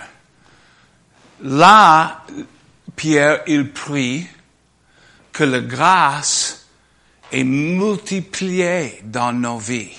[1.42, 2.26] Là,
[2.96, 4.26] Pierre, il prie
[5.32, 6.59] que la grâce
[7.32, 9.96] est multipliée dans nos vies.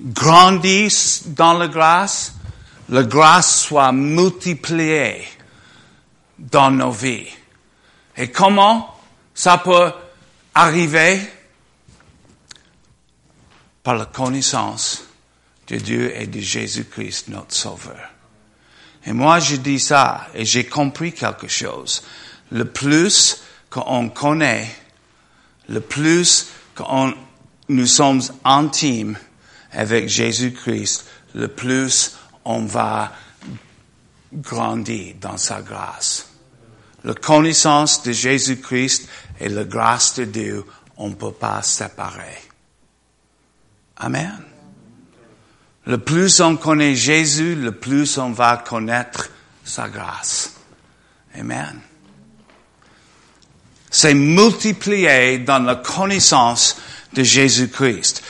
[0.00, 2.34] Grandis dans la grâce,
[2.88, 5.26] la grâce soit multipliée
[6.38, 7.28] dans nos vies.
[8.16, 8.96] Et comment
[9.34, 9.92] ça peut
[10.54, 11.20] arriver?
[13.82, 15.04] Par la connaissance
[15.68, 18.10] de Dieu et de Jésus-Christ, notre Sauveur.
[19.06, 22.02] Et moi, je dis ça et j'ai compris quelque chose.
[22.50, 24.68] Le plus qu'on connaît,
[25.68, 27.14] le plus qu'on
[27.68, 29.16] nous sommes intimes
[29.72, 33.12] avec Jésus-Christ, le plus on va
[34.32, 36.28] grandir dans sa grâce.
[37.04, 40.64] La connaissance de Jésus-Christ et la grâce de Dieu,
[40.96, 42.38] on ne peut pas séparer.
[43.96, 44.38] Amen.
[45.86, 49.30] Le plus on connaît Jésus, le plus on va connaître
[49.64, 50.54] sa grâce.
[51.34, 51.80] Amen.
[53.90, 56.76] C'est multiplié dans la connaissance
[57.12, 58.22] de Jésus-Christ.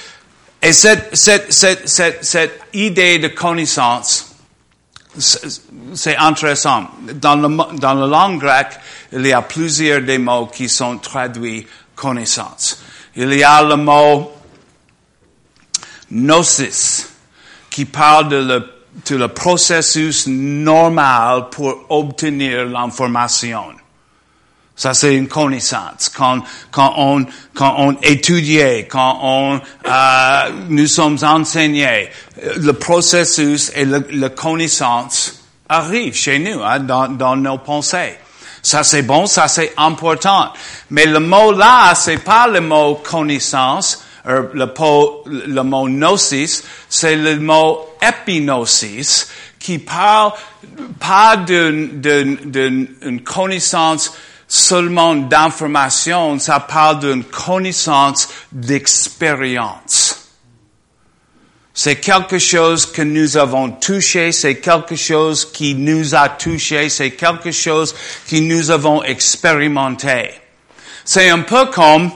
[0.63, 4.35] Et cette, cette, cette, cette, cette idée de connaissance,
[5.19, 6.89] c'est intéressant.
[7.15, 8.79] Dans, le, dans la langue grecque,
[9.13, 12.83] il y a plusieurs des mots qui sont traduits connaissance.
[13.17, 14.33] Il y a le mot
[16.11, 17.09] gnosis,
[17.69, 18.61] qui parle de la
[19.05, 23.65] tout le processus normal pour obtenir l'information.
[24.81, 26.09] Ça, c'est une connaissance.
[26.09, 32.09] Quand, quand on, quand on étudiait, quand on, euh, nous sommes enseignés,
[32.57, 38.15] le processus et la connaissance arrivent chez nous, hein, dans, dans nos pensées.
[38.63, 40.51] Ça, c'est bon, ça, c'est important.
[40.89, 44.67] Mais le mot là, c'est pas le mot connaissance, euh, le,
[45.47, 50.33] le mot gnosis, c'est le mot épinosis qui parle
[50.99, 54.15] pas d'une, d'une, d'une une connaissance
[54.51, 60.29] seulement d'information, ça parle d'une connaissance d'expérience.
[61.73, 67.13] C'est quelque chose que nous avons touché, c'est quelque chose qui nous a touché, c'est
[67.13, 67.95] quelque chose
[68.29, 70.33] que nous avons expérimenté.
[71.05, 72.11] C'est un peu comme,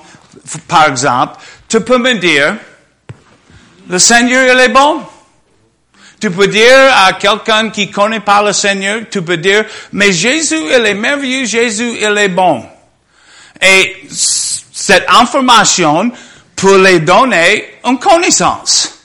[0.66, 2.56] par exemple, tu peux me dire,
[3.88, 5.02] le Seigneur, il est bon?
[6.20, 10.58] Tu peux dire à quelqu'un qui connaît pas le Seigneur, tu peux dire, mais Jésus,
[10.66, 12.64] il est merveilleux, Jésus, il est bon.
[13.60, 16.10] Et cette information
[16.56, 18.98] pour les donner une connaissance.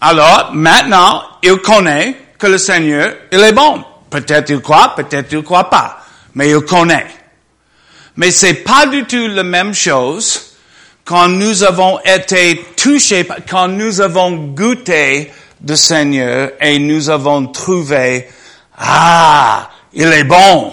[0.00, 3.82] Alors, maintenant, il connaît que le Seigneur, il est bon.
[4.10, 6.04] Peut-être il croit, peut-être il croit pas.
[6.34, 7.06] Mais il connaît.
[8.16, 10.53] Mais c'est pas du tout la même chose
[11.04, 15.30] quand nous avons été touchés, quand nous avons goûté
[15.66, 18.28] le Seigneur et nous avons trouvé,
[18.78, 20.72] ah, il est bon.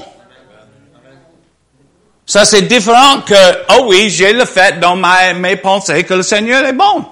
[2.26, 3.34] Ça, c'est différent que,
[3.72, 7.06] oh oui, j'ai le fait dans mes pensées que le Seigneur est bon.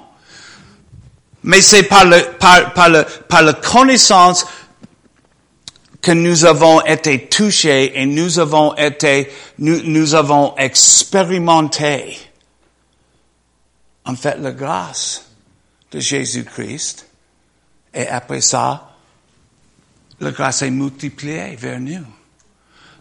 [1.43, 4.45] Mais c'est par le, par, par le, par la connaissance
[6.01, 12.17] que nous avons été touchés et nous avons été, nous, nous avons expérimenté,
[14.09, 15.29] en fait, la grâce
[15.91, 17.07] de Jésus-Christ.
[17.93, 18.95] Et après ça,
[20.19, 22.05] la grâce est multipliée vers nous.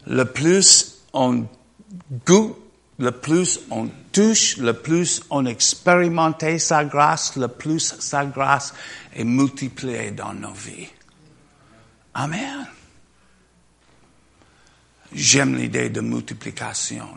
[0.07, 1.47] Le plus on
[2.27, 2.57] goûte,
[2.99, 8.75] le plus on touche, le plus on expérimente sa grâce, le plus sa grâce
[9.14, 10.88] est multipliée dans nos vies.
[12.12, 12.66] Amen.
[15.12, 17.09] J'aime l'idée de multiplication.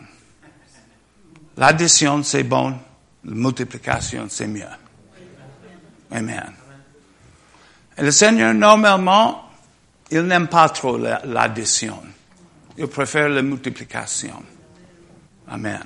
[1.58, 2.78] L'addition, c'est bon.
[3.24, 4.64] La multiplication, c'est mieux.
[6.10, 6.52] Amen.
[7.96, 9.48] Et le Seigneur, normalement,
[10.10, 12.02] il n'aime pas trop la- l'addition.
[12.76, 14.42] Il préfère la multiplication.
[15.48, 15.82] Amen.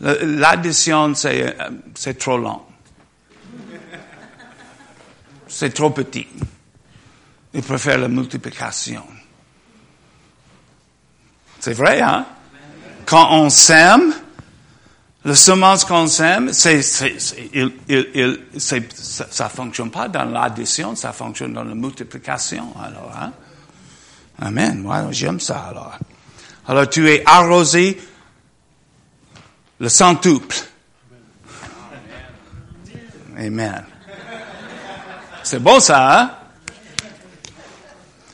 [0.00, 2.62] L'addition, c'est, euh, c'est trop long.
[5.48, 6.26] C'est trop petit.
[7.52, 9.02] Il préfère la multiplication.
[11.58, 12.24] C'est vrai, hein?
[13.04, 14.14] Quand on sème,
[15.24, 18.76] la semence qu'on sème, c'est, c'est, c'est- il, il, il- ça,
[19.30, 23.32] ça fonctionne pas dans l'addition, ça fonctionne dans la multiplication, alors, hein?
[24.40, 24.80] Amen.
[24.80, 25.98] Moi, j'aime ça, alors.
[26.66, 28.00] Alors, tu es arrosé
[29.78, 30.56] le centuple.
[33.36, 33.84] Amen.
[35.42, 36.30] C'est bon, ça, hein?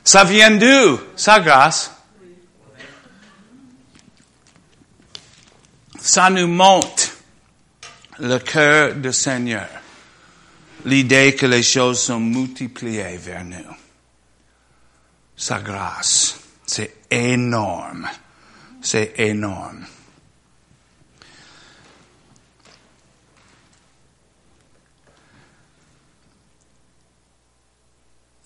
[0.05, 1.01] Ça vient d'où?
[1.17, 1.91] Sa grâce.
[6.07, 7.11] Ça nous montre
[8.21, 9.69] le cœur du Seigneur.
[10.85, 13.75] L'idée que les choses sont multipliées vers nous.
[15.35, 16.39] Sa grâce.
[16.65, 18.09] C'est énorme.
[18.81, 19.85] C'est énorme.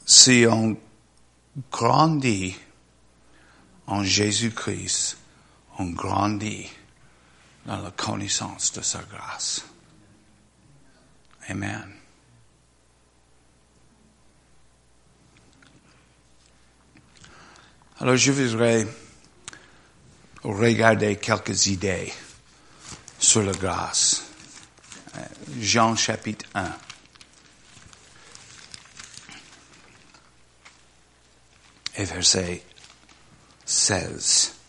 [0.07, 0.79] Si on
[1.71, 2.57] grandit
[3.87, 5.19] en Jésus-Christ,
[5.79, 6.71] on grandit
[7.67, 9.65] dans la connaissance de sa grâce.
[11.49, 12.01] Amen.
[18.01, 18.87] Alors je voudrais
[20.43, 22.13] regarder quelques idées
[23.19, 24.25] sur la grâce.
[25.17, 25.21] Euh,
[25.61, 26.73] Jean chapitre 1.
[31.97, 32.63] Et verset
[33.67, 34.60] 16.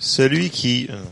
[0.00, 0.88] Celui qui...
[0.90, 1.04] euh,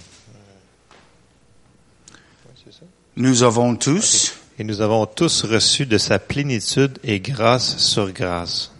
[3.16, 8.72] Nous avons tous Et nous avons tous reçu de sa plénitude et grâce sur grâce.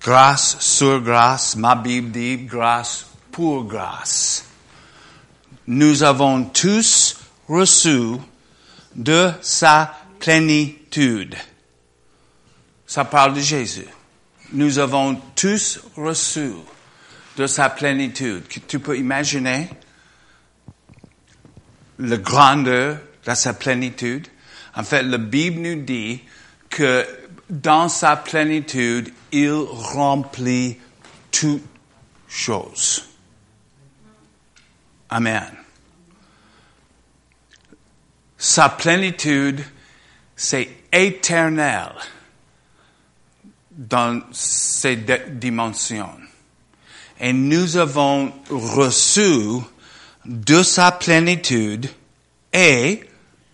[0.00, 4.44] grâce sur grâce, ma Bible dit grâce pour grâce.
[5.68, 7.16] Nous avons tous
[7.48, 8.16] reçu
[8.96, 11.36] de sa plénitude.
[12.86, 13.86] Ça parle de Jésus.
[14.52, 16.52] Nous avons tous reçu
[17.36, 18.44] de sa plénitude.
[18.66, 19.68] Tu peux imaginer
[21.98, 24.28] la grandeur, dans sa plénitude.
[24.74, 26.22] En fait, la Bible nous dit
[26.70, 27.06] que
[27.50, 30.78] dans sa plénitude, il remplit
[31.30, 31.62] toutes
[32.28, 33.08] choses.
[35.10, 35.52] Amen.
[38.38, 39.64] Sa plénitude,
[40.34, 41.92] c'est éternel
[43.70, 44.96] dans ses
[45.30, 46.18] dimensions.
[47.20, 49.60] Et nous avons reçu
[50.24, 51.88] de sa plénitude
[52.52, 53.08] et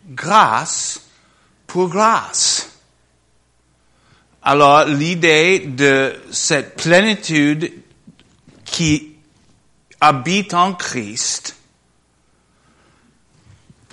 [0.09, 1.03] grâce
[1.67, 2.69] pour grâce.
[4.43, 7.73] Alors l'idée de cette plénitude
[8.65, 9.15] qui
[10.01, 11.57] habite en Christ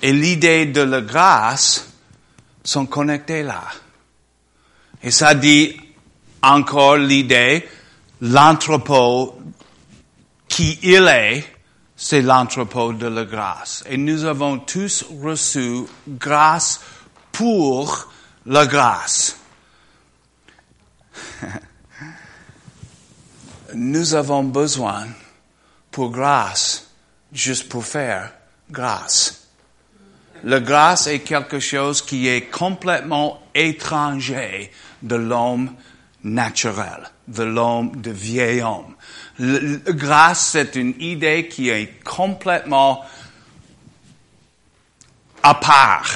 [0.01, 1.88] et l'idée de la grâce
[2.63, 3.63] sont connectés là.
[5.03, 5.80] Et ça dit
[6.41, 7.67] encore l'idée,
[8.22, 9.39] l'entrepôt
[10.60, 11.45] qui il est,
[11.95, 13.82] c'est l'entrepôt de la grâce.
[13.88, 16.82] Et nous avons tous reçu grâce
[17.32, 18.12] pour
[18.45, 19.38] la grâce.
[23.74, 25.07] nous avons besoin
[25.91, 26.89] pour grâce,
[27.32, 28.34] juste pour faire
[28.70, 29.47] grâce.
[30.43, 35.74] La grâce est quelque chose qui est complètement étranger de l'homme
[36.22, 38.95] naturel, de l'homme, de vieil homme.
[39.40, 43.06] Grâce, c'est une idée qui est complètement
[45.42, 46.10] à part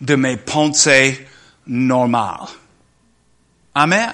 [0.00, 1.26] de mes pensées
[1.66, 2.48] normales.
[3.74, 4.12] Amen.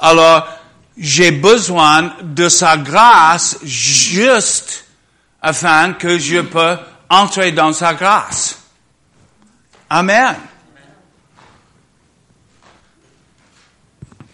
[0.00, 0.48] Alors,
[0.96, 4.86] j'ai besoin de sa grâce juste
[5.40, 6.76] afin que je peux
[7.10, 8.58] entrer dans sa grâce.
[9.90, 10.36] Amen.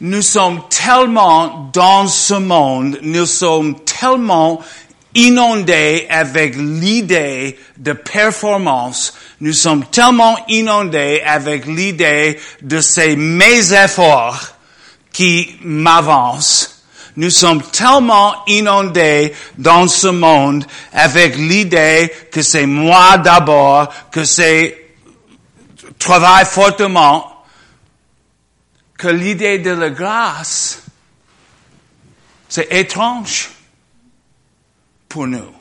[0.01, 4.61] Nous sommes tellement dans ce monde, nous sommes tellement
[5.15, 14.55] inondés avec l'idée de performance, nous sommes tellement inondés avec l'idée de ces mes efforts
[15.13, 16.85] qui m'avancent.
[17.17, 24.79] Nous sommes tellement inondés dans ce monde avec l'idée que c'est moi d'abord, que c'est
[25.99, 27.38] travail fortement,
[28.99, 30.83] que l'idée de la grâce,
[32.49, 33.51] c'est étrange
[35.09, 35.55] pour nous.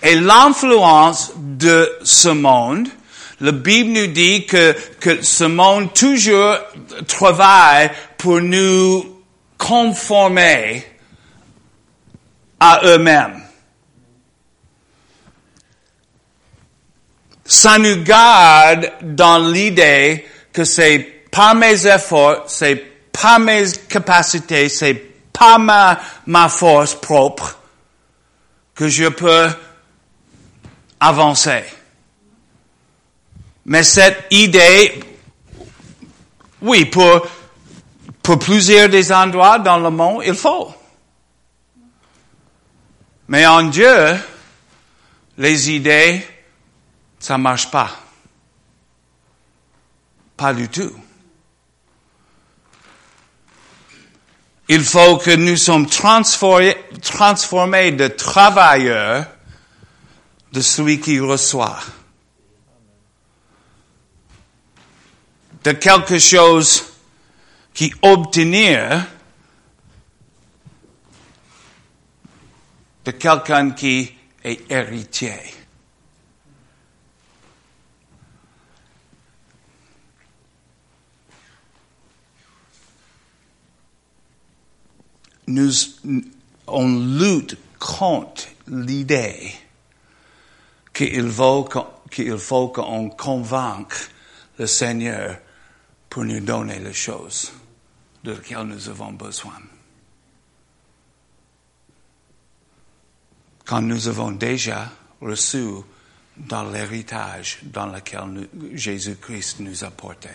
[0.00, 2.88] Et l'influence de ce monde,
[3.40, 6.56] la Bible nous dit que, que ce monde toujours
[7.08, 9.22] travaille pour nous
[9.58, 10.86] conformer
[12.60, 13.42] à eux-mêmes.
[17.44, 20.98] Ça nous garde dans l'idée que c'est
[21.30, 22.76] pas mes efforts, c'est
[23.12, 24.94] pas mes capacités, c'est
[25.32, 27.58] pas ma, ma force propre
[28.74, 29.48] que je peux
[31.00, 31.64] avancer.
[33.66, 35.00] Mais cette idée,
[36.62, 37.26] oui, pour,
[38.22, 40.72] pour plusieurs des endroits dans le monde, il faut.
[43.28, 44.16] Mais en Dieu,
[45.36, 46.26] les idées,
[47.18, 47.90] ça marche pas.
[50.38, 50.94] Pas du tout.
[54.68, 56.76] Il faut que nous sommes transformés,
[57.90, 59.26] de travailleurs
[60.52, 61.80] de celui qui reçoit.
[65.64, 66.84] De quelque chose
[67.74, 69.06] qui obtenir
[73.04, 74.14] de quelqu'un qui
[74.44, 75.57] est héritier.
[85.48, 85.72] Nous,
[86.66, 89.52] on lutte contre l'idée
[90.92, 91.64] qu'il faut,
[92.68, 93.94] qu'on convainque
[94.58, 95.38] le Seigneur
[96.10, 97.52] pour nous donner les choses
[98.24, 99.60] de lesquelles nous avons besoin.
[103.64, 104.90] Quand nous avons déjà
[105.20, 105.64] reçu
[106.36, 110.30] dans l'héritage dans lequel Jésus-Christ nous a porté.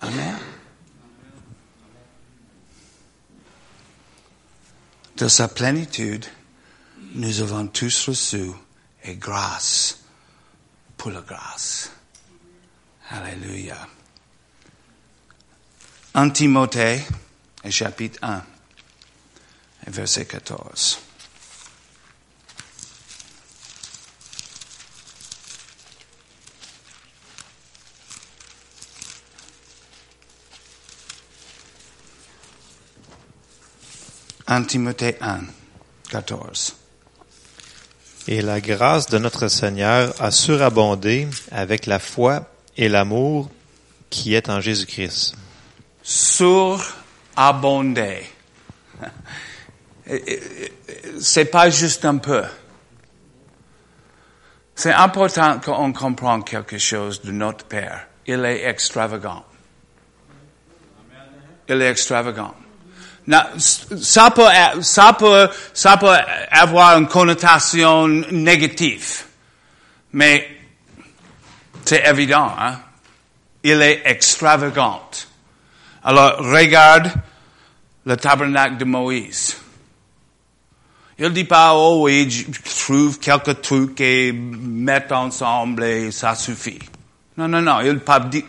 [0.00, 0.51] Amen.
[5.22, 6.26] De sa plénitude,
[7.14, 8.50] nous avons tous reçu
[9.04, 10.00] et grâce
[10.96, 11.92] pour la grâce.
[13.08, 13.86] Alléluia.
[16.14, 17.04] En Timothée,
[17.70, 18.42] chapitre 1,
[19.86, 20.98] verset 14.
[34.52, 35.40] En Timothée 1,
[36.10, 36.76] 14.
[38.28, 42.44] Et la grâce de notre Seigneur a surabondé avec la foi
[42.76, 43.50] et l'amour
[44.10, 45.36] qui est en Jésus-Christ.
[46.02, 48.26] surabondé.
[51.18, 52.44] C'est pas juste un peu.
[54.74, 58.06] C'est important qu'on comprenne quelque chose de notre Père.
[58.26, 59.46] Il est extravagant.
[61.70, 62.54] Il est extravagant.
[63.26, 64.48] Na- ça peut,
[66.50, 69.24] avoir une connotation négative.
[70.12, 70.48] Mais
[71.84, 72.78] c'est évident, hein?
[73.64, 75.08] Il est extravagant.
[76.02, 77.12] Alors, regarde
[78.04, 79.56] le tabernacle de Moïse.
[81.18, 86.80] Il dit pas, oh oui, je trouve quelques trucs et mettre ensemble et ça suffit.
[87.36, 88.44] Non, non, non, il n'a pas dit,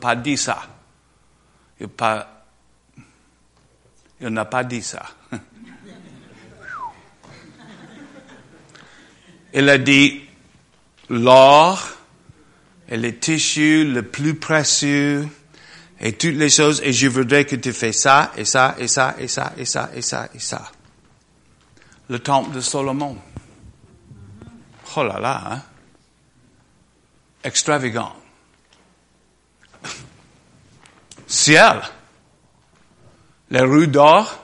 [0.00, 0.62] pas dit ça.
[1.78, 2.35] Il, pas,
[4.20, 5.06] il n'a pas dit ça.
[9.52, 10.22] Il a dit
[11.08, 11.82] l'or
[12.88, 15.26] et les tissus le plus précieux
[15.98, 19.14] et toutes les choses et je voudrais que tu fais ça et ça et ça
[19.18, 20.70] et ça et ça et ça et ça.
[22.08, 23.16] Le temple de Salomon.
[24.94, 25.62] Oh là là, hein?
[27.42, 28.14] Extravagant.
[31.26, 31.82] Ciel.
[33.50, 34.42] Les rues d'or.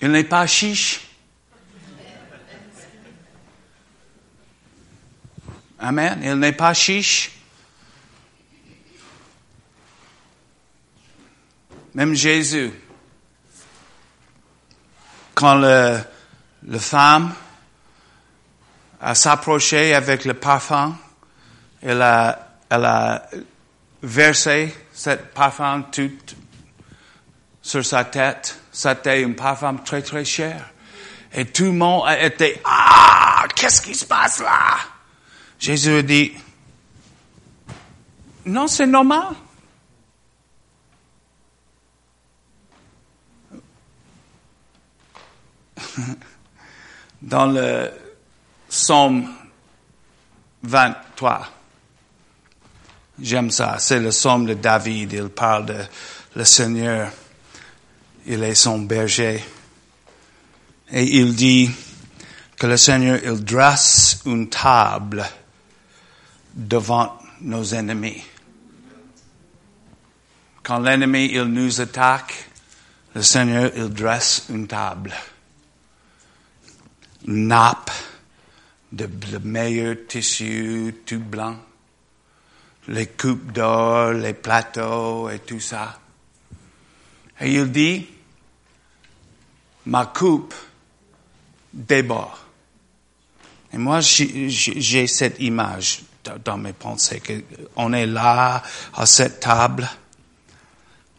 [0.00, 1.00] Il n'est pas chiche.
[5.78, 6.20] Amen.
[6.22, 7.32] Il n'est pas chiche.
[11.94, 12.72] Même Jésus,
[15.34, 15.98] quand le,
[16.66, 17.32] le femme
[19.00, 20.96] a s'approché avec le parfum,
[21.80, 23.28] elle a, elle a
[24.06, 26.10] versé cette parfum tout
[27.60, 28.58] sur sa tête.
[28.70, 30.70] C'était un parfum très très cher.
[31.32, 34.76] Et tout le monde a été, ah, qu'est-ce qui se passe là?
[35.58, 36.32] Jésus a dit,
[38.46, 39.34] non, c'est normal.
[47.22, 47.90] Dans le
[48.68, 49.28] psaume
[50.62, 51.55] 23,
[53.20, 55.84] j'aime ça, c'est le psaume de David, il parle de
[56.36, 57.10] le Seigneur,
[58.26, 59.42] il est son berger.
[60.90, 61.70] Et il dit
[62.56, 65.24] que le Seigneur, il dresse une table
[66.54, 68.22] devant nos ennemis.
[70.62, 72.48] Quand l'ennemi, il nous attaque,
[73.14, 75.12] le Seigneur, il dresse une table.
[77.26, 77.90] Nappe
[78.92, 81.56] de, de meilleur tissu, tout blanc.
[82.88, 85.98] Les coupes d'or, les plateaux et tout ça.
[87.40, 88.06] Et il dit,
[89.86, 90.54] ma coupe
[91.72, 92.38] déborde.
[93.72, 96.02] Et moi, j'ai cette image
[96.44, 97.42] dans- mes pensées que
[97.76, 98.62] on est là
[98.94, 99.88] à cette table,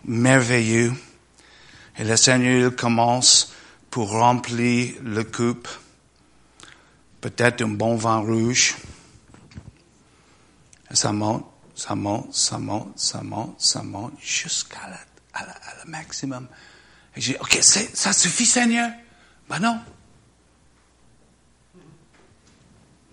[0.06, 0.94] merveilleux,
[1.98, 3.54] et le Seigneur commence
[3.92, 5.68] pour remplir le coupe,
[7.22, 8.76] peut-être un bon vin rouge.
[10.90, 11.46] Et ça monte,
[11.78, 16.48] ça monte, ça monte, ça monte, ça monte, jusqu'à la, maximum.
[17.16, 18.90] Et j'ai OK, ça suffit, Seigneur?
[19.48, 19.80] Ben non.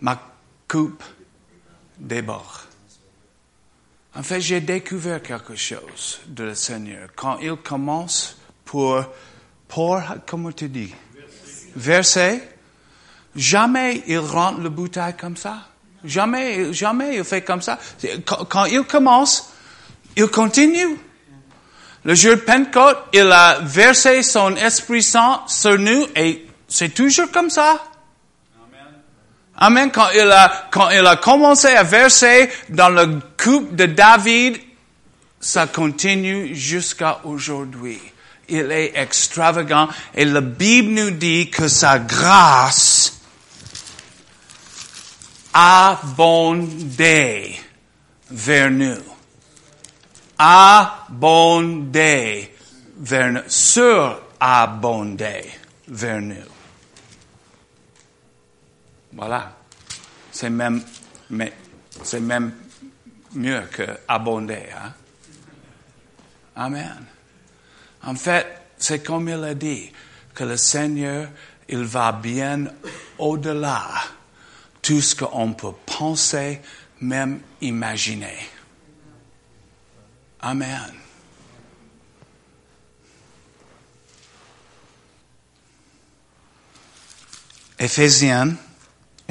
[0.00, 0.20] Ma
[0.66, 1.04] coupe
[1.98, 2.42] déborde.
[4.14, 7.10] En fait, j'ai découvert quelque chose de le Seigneur.
[7.14, 9.04] Quand il commence pour,
[9.68, 10.94] pour, comment tu dis?
[11.76, 12.40] Verser.
[13.36, 15.68] Jamais il rentre le bouteille comme ça.
[16.04, 17.78] Jamais, jamais il fait comme ça.
[18.26, 19.52] Quand, il commence,
[20.16, 20.98] il continue.
[22.04, 27.30] Le jour de Pentecôte, il a versé son Esprit Saint sur nous et c'est toujours
[27.30, 27.82] comme ça.
[29.56, 29.90] Amen.
[29.90, 34.58] Quand il a, quand il a commencé à verser dans le coupe de David,
[35.40, 38.00] ça continue jusqu'à aujourd'hui.
[38.48, 43.03] Il est extravagant et la Bible nous dit que sa grâce
[45.54, 47.54] abondait
[48.30, 49.02] vers nous.
[50.36, 52.52] Abondait
[52.98, 53.40] vers nous.
[53.46, 55.48] Surabondait
[55.86, 56.34] vers nous.
[59.12, 59.52] Voilà.
[60.32, 60.82] C'est même,
[63.32, 64.92] mieux que abonder, hein?
[66.56, 67.06] Amen.
[68.02, 68.46] En fait,
[68.76, 69.92] c'est comme il a dit,
[70.34, 71.28] que le Seigneur,
[71.68, 72.64] il va bien
[73.18, 73.88] au-delà
[74.84, 76.60] tout ce qu'on peut penser,
[77.00, 78.36] même imaginer.
[80.40, 80.92] Amen.
[87.78, 88.54] Éphésiens,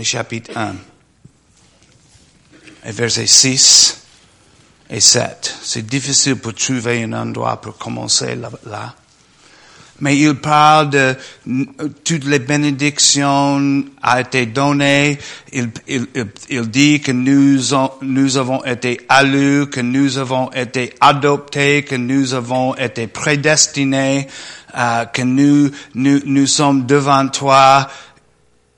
[0.01, 0.75] chapitre 1,
[2.85, 4.01] et versets 6
[4.89, 5.55] et 7.
[5.61, 8.95] C'est difficile pour trouver un endroit pour commencer là.
[9.99, 11.15] Mais il parle de
[12.03, 15.19] toutes les bénédictions a été données.
[15.51, 16.07] Il, il,
[16.49, 17.59] il, dit que nous,
[18.01, 24.27] nous avons été allus, que nous avons été adoptés, que nous avons été prédestinés,
[24.75, 27.87] euh, que nous, nous, nous sommes devant toi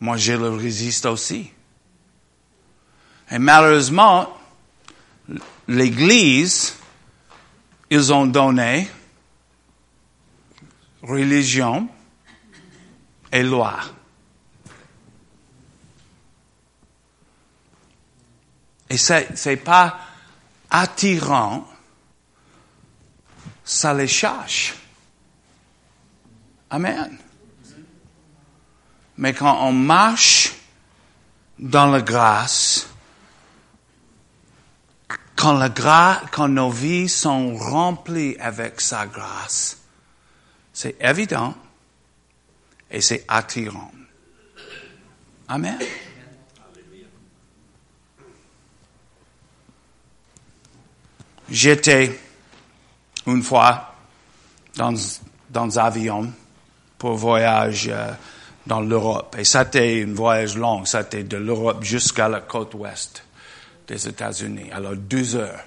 [0.00, 1.50] Moi, je le résiste aussi.
[3.30, 4.36] Et malheureusement,
[5.66, 6.76] l'Église,
[7.90, 8.88] ils ont donné
[11.02, 11.88] religion
[13.32, 13.78] et loi.
[18.90, 19.98] Et c'est, c'est pas
[20.74, 21.66] attirant,
[23.64, 24.74] ça les cherche.
[26.68, 27.16] Amen.
[29.16, 30.52] Mais quand on marche
[31.58, 32.88] dans la grâce,
[35.36, 39.78] quand, la gra- quand nos vies sont remplies avec sa grâce,
[40.72, 41.54] c'est évident
[42.90, 43.92] et c'est attirant.
[45.46, 45.78] Amen.
[51.50, 52.18] J'étais
[53.26, 53.94] une fois
[54.76, 54.94] dans,
[55.50, 56.32] dans un avion
[56.98, 58.12] pour voyage euh,
[58.66, 59.36] dans l'Europe.
[59.38, 60.84] Et c'était un voyage long.
[60.84, 63.22] C'était de l'Europe jusqu'à la côte ouest
[63.86, 64.70] des États-Unis.
[64.72, 65.64] Alors, deux heures.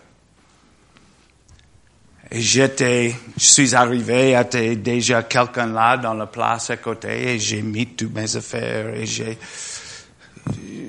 [2.29, 6.77] Et j'étais, je suis arrivé, il y avait déjà quelqu'un là dans la place à
[6.77, 9.37] côté et j'ai mis toutes mes affaires et j'ai,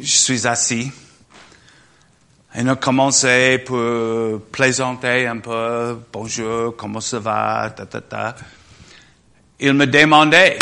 [0.01, 0.91] je suis assis.
[2.59, 8.35] Et on a commencé pour plaisanter un peu, bonjour, comment ça va, ta, ta, ta.
[9.61, 10.59] Il me demandait,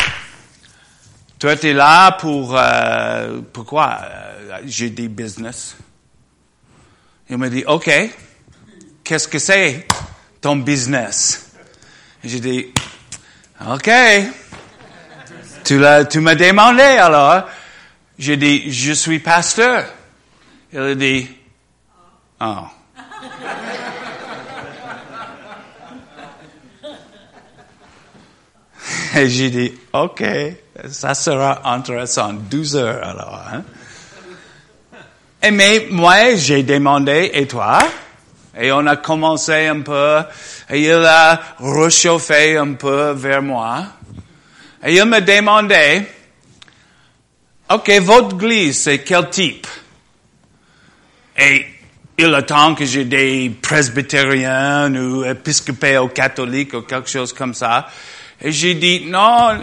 [1.39, 3.99] tu es là pour, euh, pourquoi?
[4.03, 5.75] Euh, J'ai dit business.
[7.31, 7.91] Il me dit, OK,
[9.03, 9.87] qu'est-ce que c'est
[10.43, 11.51] ton business?
[12.23, 12.75] J'ai dit,
[13.67, 13.91] OK,
[15.65, 17.49] tu, l'as, tu m'as demandé alors.
[18.19, 19.87] J'ai dit, je suis pasteur.
[20.75, 21.27] Il a dit,
[22.41, 22.67] oh.
[29.17, 30.23] Et j'ai dit, OK,
[30.91, 32.35] ça sera intéressant.
[32.35, 33.41] 12 heures alors.
[33.51, 33.65] Hein?
[35.43, 37.79] Et mais moi, j'ai demandé, et toi?
[38.59, 40.21] Et on a commencé un peu,
[40.71, 43.85] et il a réchauffé un peu vers moi.
[44.85, 46.07] Et il me demandait,
[47.71, 49.67] OK, votre église, c'est quel type?
[51.39, 51.67] Et
[52.19, 57.89] il attend que j'ai des presbytériens ou épiscopaux catholiques ou quelque chose comme ça.
[58.41, 59.59] Et j'ai dit, non,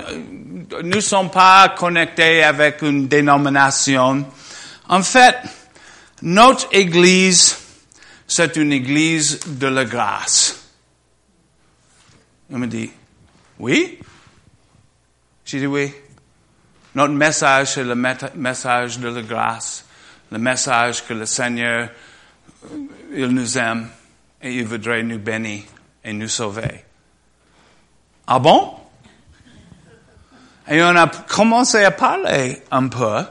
[0.83, 4.25] nous ne sommes pas connectés avec une dénomination.
[4.89, 5.37] En fait,
[6.21, 7.57] notre église,
[8.27, 10.59] c'est une église de la grâce.
[12.49, 12.91] Il me dit,
[13.59, 13.99] oui?
[15.45, 15.91] J'ai dit oui.
[16.95, 19.85] Notre message, c'est le message de la grâce,
[20.31, 21.89] le message que le Seigneur,
[23.13, 23.89] il nous aime
[24.41, 25.63] et il voudrait nous bénir
[26.03, 26.83] et nous sauver.
[28.27, 28.75] Ah bon?
[30.69, 33.23] Et on a commencé à parler un peu.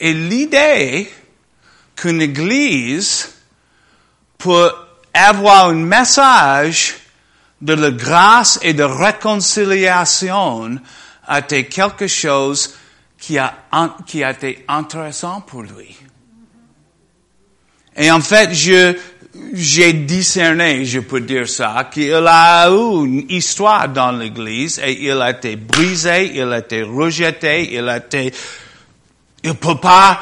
[0.00, 1.10] Et l'idée
[1.94, 3.32] qu'une église
[4.38, 4.72] peut
[5.14, 6.94] avoir un message
[7.60, 10.80] de la grâce et de réconciliation
[11.26, 12.74] a été quelque chose
[13.18, 13.54] qui a,
[14.06, 15.96] qui a été intéressant pour lui.
[17.96, 18.96] Et en fait, je,
[19.52, 25.20] j'ai discerné, je peux dire ça, qu'il a eu une histoire dans l'église et il
[25.20, 28.32] a été brisé, il a été rejeté, il a été,
[29.42, 30.20] il peut pas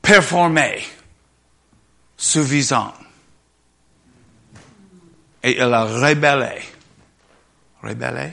[0.00, 0.82] performer
[2.16, 2.94] suffisant.
[5.42, 6.62] Et il a rébellé.
[7.82, 8.32] Rébellé?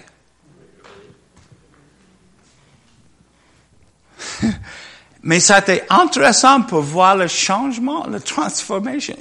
[5.21, 9.17] Mais ça a été intéressant pour voir le changement, la transformation.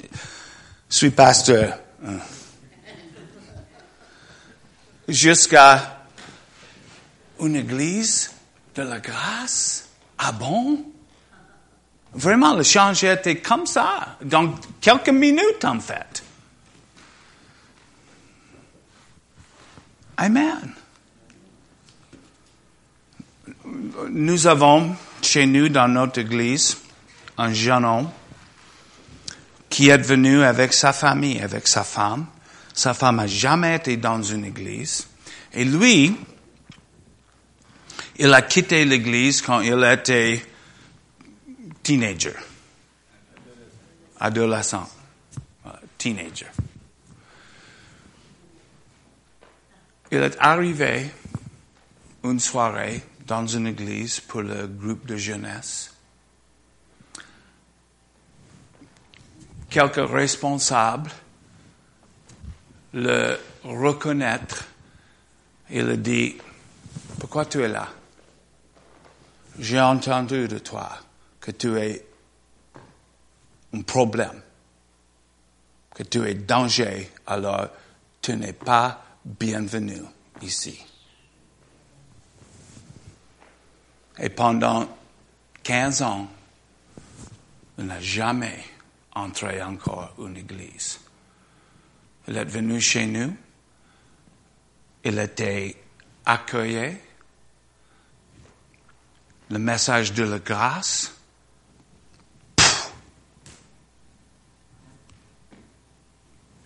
[0.89, 1.77] Je suis pasteur.
[2.05, 2.17] hein.
[5.07, 5.97] Jusqu'à
[7.39, 8.31] une église
[8.75, 9.87] de la grâce.
[10.17, 10.85] Ah bon?
[12.13, 16.23] Vraiment, le changement était comme ça, dans quelques minutes en fait.
[20.17, 20.73] Amen.
[24.09, 26.77] Nous avons chez nous dans notre église
[27.37, 28.09] un jeune homme
[29.69, 32.25] qui est venu avec sa famille, avec sa femme.
[32.73, 35.07] Sa femme n'a jamais été dans une église.
[35.53, 36.15] Et lui,
[38.17, 40.45] il a quitté l'église quand il était
[41.81, 42.35] teenager,
[44.19, 44.89] adolescent,
[45.97, 46.47] teenager.
[50.11, 51.09] Il est arrivé
[52.23, 55.93] une soirée dans une église pour le groupe de jeunesse.
[59.69, 61.11] Quelques responsables
[62.93, 64.65] le reconnaître.
[65.71, 66.37] A dit,
[67.19, 67.87] pourquoi tu es là?
[69.59, 70.89] J'ai entendu de toi
[71.39, 72.03] que tu es
[73.75, 74.41] un problème,
[75.93, 77.67] que tu es danger, alors
[78.23, 80.01] tu n'es pas bienvenu
[80.41, 80.88] ici.
[84.21, 84.87] Et pendant
[85.63, 86.27] 15 ans,
[87.77, 88.63] il n'a jamais
[89.13, 90.99] entré encore une église.
[92.27, 93.35] Il est venu chez nous.
[95.03, 95.75] Il était
[96.25, 96.97] accueilli.
[99.49, 101.15] Le message de la grâce.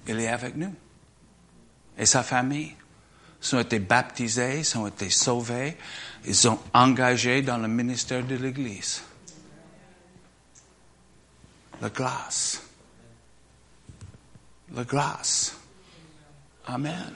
[0.08, 0.74] Il est avec nous.
[1.98, 2.76] Et sa famille.
[3.44, 5.78] Ils ont été baptisés, ils ont été sauvés,
[6.26, 9.04] ils sont engagés dans le ministère de l'Église.
[11.82, 12.62] La grâce.
[14.74, 15.58] La grâce.
[16.66, 17.14] Amen.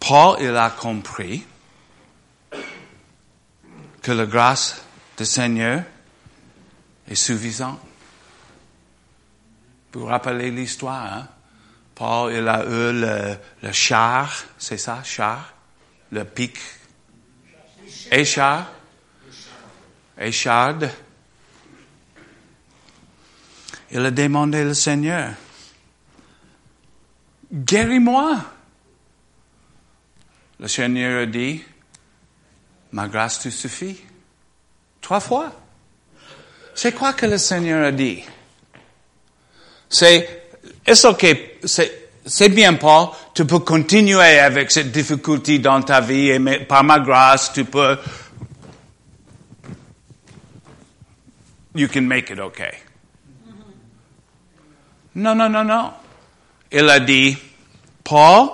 [0.00, 1.46] Paul, il a compris
[4.02, 4.82] que la grâce
[5.16, 5.84] du Seigneur
[7.06, 7.80] est suffisante.
[9.92, 11.28] Vous vous rappelez l'histoire, hein?
[11.98, 15.52] Paul, il a eu le, le char, c'est ça, char?
[16.12, 16.56] Le pic.
[18.12, 18.70] Échard?
[20.16, 20.90] Écharde.
[23.90, 25.32] Il a demandé au Seigneur,
[27.52, 28.44] guéris-moi.
[30.60, 31.64] Le Seigneur a dit,
[32.92, 34.00] ma grâce te suffit.
[35.00, 35.52] Trois fois.
[36.74, 38.22] C'est quoi que le Seigneur a dit?
[39.88, 40.48] C'est,
[40.84, 46.40] est ok, c'est, bien Paul, tu peux continuer avec cette difficulté dans ta vie et
[46.66, 47.98] par ma grâce, tu peux,
[51.74, 52.72] you can make it okay.
[55.14, 55.92] Non, non, non, non.
[56.70, 57.36] Il a dit,
[58.04, 58.50] Paul,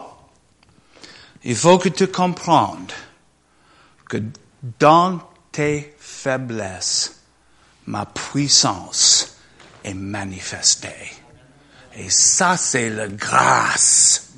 [1.44, 2.86] il faut que tu comprennes
[4.08, 4.22] que
[4.78, 5.20] dans
[5.52, 7.20] tes faiblesses,
[7.86, 9.38] ma puissance
[9.82, 11.12] est manifestée.
[11.96, 14.32] Et ça, c'est la grâce.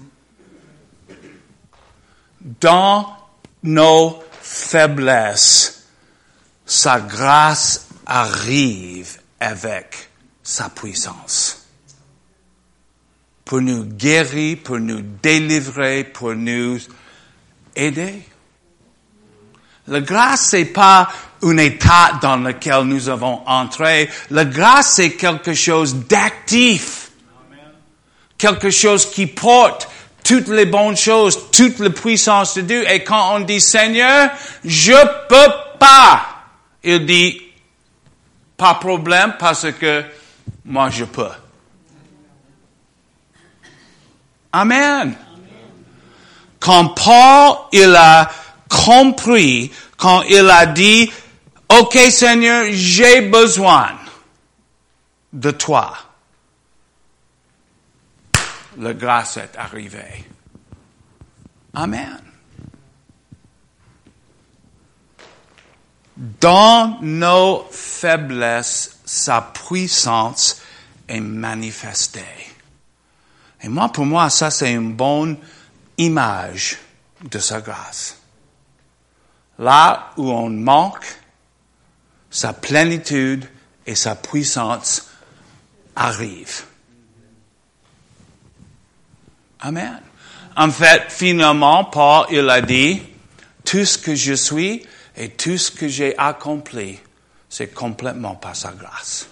[2.40, 3.16] Dans
[3.62, 5.86] nos faiblesses,
[6.64, 10.10] sa grâce arrive avec
[10.42, 11.66] sa puissance.
[13.44, 16.78] Pour nous guérir, pour nous délivrer, pour nous
[17.74, 18.22] aider.
[19.86, 21.08] La grâce, c'est pas
[21.42, 24.10] un état dans lequel nous avons entré.
[24.30, 27.05] La grâce, c'est quelque chose d'actif.
[28.38, 29.88] Quelque chose qui porte
[30.22, 32.90] toutes les bonnes choses, toute la puissance de Dieu.
[32.90, 34.30] Et quand on dit Seigneur,
[34.64, 34.92] je
[35.28, 36.26] peux pas,
[36.82, 37.40] il dit,
[38.56, 40.04] pas problème parce que
[40.64, 41.28] moi je peux.
[44.52, 45.14] Amen.
[46.58, 48.28] Quand Paul, il a
[48.68, 51.10] compris, quand il a dit,
[51.68, 53.90] OK Seigneur, j'ai besoin
[55.32, 55.92] de toi.
[58.78, 60.24] La grâce est arrivée.
[61.74, 62.20] Amen.
[66.16, 70.62] Dans nos faiblesses, sa puissance
[71.08, 72.24] est manifestée.
[73.62, 75.36] Et moi, pour moi, ça, c'est une bonne
[75.98, 76.78] image
[77.22, 78.18] de sa grâce.
[79.58, 81.06] Là où on manque,
[82.30, 83.48] sa plénitude
[83.86, 85.08] et sa puissance
[85.94, 86.64] arrivent.
[89.66, 90.00] Amen.
[90.56, 93.02] En fait, finalement, Paul, il a dit,
[93.64, 94.86] tout ce que je suis
[95.16, 97.00] et tout ce que j'ai accompli,
[97.48, 99.28] c'est complètement par sa grâce.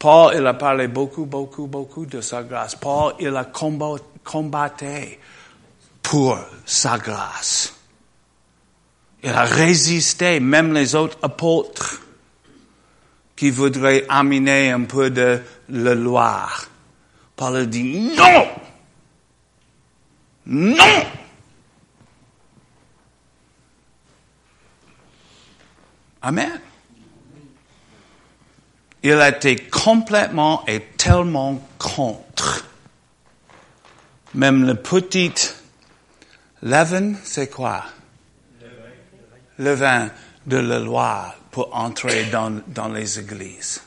[0.00, 2.74] Paul, il a parlé beaucoup, beaucoup, beaucoup de sa grâce.
[2.74, 3.44] Paul, il a
[4.24, 5.20] combattu
[6.02, 7.72] pour sa grâce.
[9.22, 12.00] Il a résisté, même les autres apôtres
[13.36, 16.48] qui voudraient amener un peu de la loi.
[17.36, 18.48] Paul dit non!
[20.46, 21.04] Non!
[26.22, 26.60] Amen.
[29.02, 32.66] Il a été complètement et tellement contre.
[34.32, 35.34] Même le petit
[36.62, 37.84] leaven, c'est quoi?
[39.58, 40.10] Le vin
[40.46, 43.82] de la loi pour entrer dans, les églises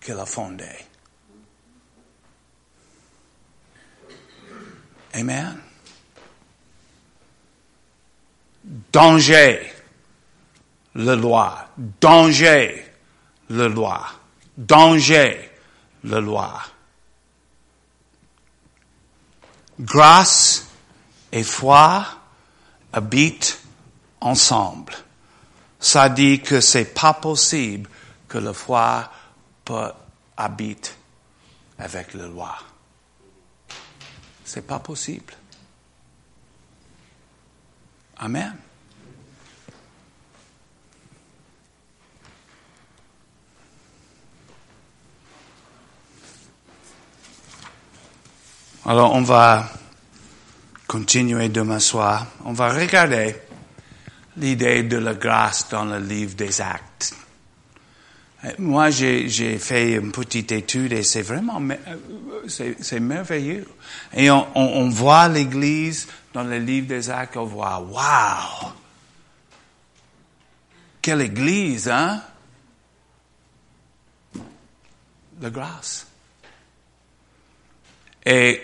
[0.00, 0.86] qu'il a fondées.
[5.14, 5.58] Amen.
[8.92, 9.72] Danger,
[10.94, 11.68] la loi.
[12.00, 12.84] Danger,
[13.50, 14.06] la loi.
[14.56, 15.50] Danger,
[16.04, 16.62] la loi.
[19.80, 20.66] Grâce
[21.32, 22.06] et foi
[22.92, 23.60] habitent
[24.20, 24.94] ensemble.
[25.80, 27.88] Ça dit que c'est pas possible
[28.28, 29.10] que la foi
[29.64, 29.90] peut
[30.36, 30.90] habiter
[31.78, 32.56] avec la loi.
[34.44, 35.34] C'est pas possible.
[38.18, 38.56] Amen.
[48.84, 49.68] Alors on va
[50.86, 52.26] continuer demain soir.
[52.44, 53.36] On va regarder
[54.38, 57.14] l'idée de la grâce dans le livre des actes.
[58.58, 61.60] Moi, j'ai fait une petite étude et c'est vraiment,
[62.46, 63.66] c'est merveilleux.
[64.14, 68.72] Et on, on, voit l'Église dans le livre des actes, on voit, waouh!
[71.02, 72.22] Quelle Église, hein?
[75.40, 76.06] La grâce.
[78.24, 78.60] Et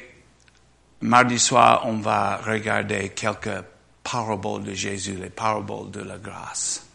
[1.01, 3.65] mardi soir, on va regarder quelques
[4.05, 6.87] parables de Jésus, les parables de la grâce.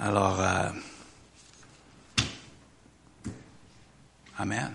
[0.00, 0.70] Alors, euh,
[4.40, 4.74] Amen.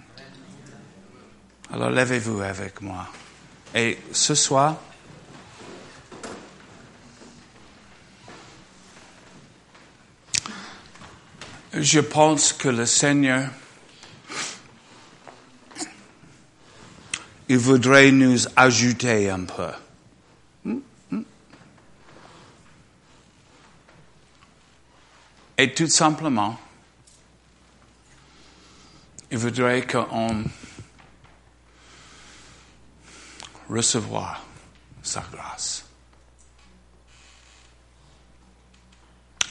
[1.71, 3.07] Alors levez-vous avec moi.
[3.73, 4.77] Et ce soir,
[11.73, 13.49] je pense que le Seigneur,
[17.49, 19.71] il voudrait nous ajouter un peu.
[25.57, 26.59] Et tout simplement,
[29.31, 30.43] il voudrait qu'on
[33.69, 34.43] recevoir
[35.01, 35.85] sa grâce.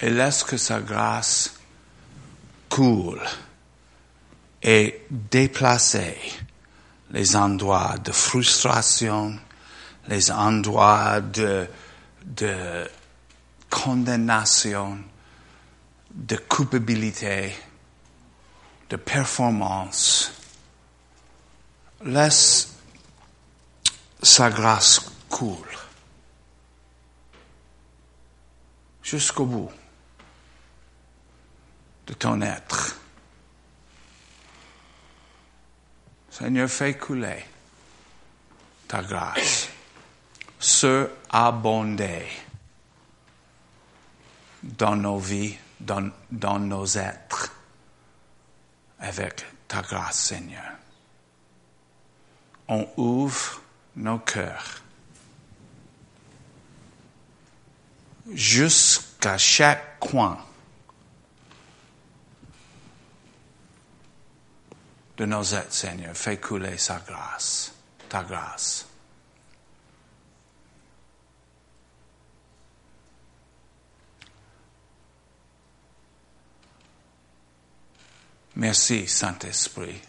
[0.03, 1.55] Et laisse que sa grâce
[2.69, 3.23] coule
[4.63, 5.97] et déplace
[7.11, 9.39] les endroits de frustration,
[10.09, 11.67] les endroits de,
[12.25, 12.89] de
[13.71, 14.99] condamnation,
[16.15, 17.55] de culpabilité,
[18.89, 20.33] de performance.
[22.05, 22.77] Laisse
[24.23, 25.77] sa grâce coule
[29.03, 29.71] jusqu'au bout
[32.07, 32.97] de ton être.
[36.31, 37.45] Seigneur, fais couler
[38.89, 39.69] ta grâce,
[40.59, 42.27] se abonder
[44.63, 47.53] dans nos vies, dans, nos êtres
[48.99, 50.73] avec ta grâce, Seigneur.
[52.69, 53.61] On ouvre
[53.97, 54.83] nos cœurs
[58.33, 60.39] jusqu'à chaque coin
[65.19, 66.17] de nos êtres, Seigneur.
[66.17, 67.75] Fais couler sa grâce,
[68.09, 68.87] ta grâce.
[78.57, 80.01] Merci, Saint-Esprit,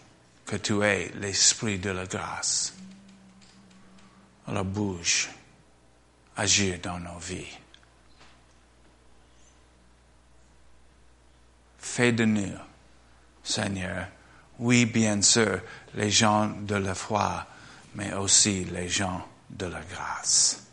[0.44, 2.72] que tu es l'Esprit de la grâce.
[4.46, 5.28] Alors bouge,
[6.36, 7.58] agir dans nos vies.
[11.78, 12.56] Fais de nous,
[13.42, 14.06] Seigneur,
[14.58, 15.60] oui, bien sûr,
[15.94, 17.46] les gens de la foi,
[17.94, 20.65] mais aussi les gens de la grâce.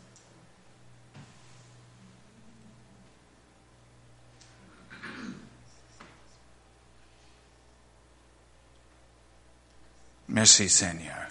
[10.34, 11.28] Merci Seigneur.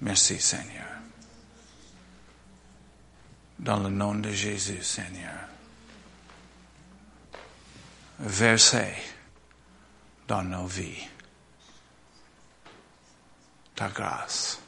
[0.00, 0.86] Merci Seigneur.
[3.58, 5.38] Dans le nom de Jésus, Seigneur.
[8.20, 8.94] Versez
[10.26, 11.06] dans nos vies
[13.74, 14.58] ta grâce.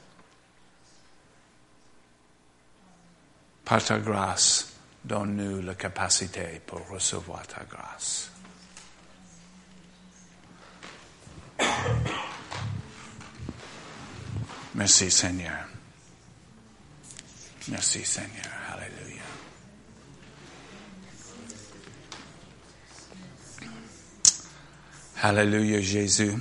[3.64, 8.29] Par ta grâce, donne-nous la capacité pour recevoir ta grâce.
[14.74, 15.66] Merci Seigneur.
[17.68, 18.50] Merci Seigneur.
[18.72, 19.22] Alléluia.
[25.22, 26.32] Alléluia Jésus.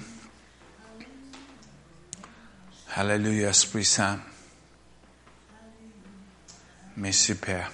[2.95, 4.19] Alléluia Esprit Saint.
[6.95, 7.71] Merci Père.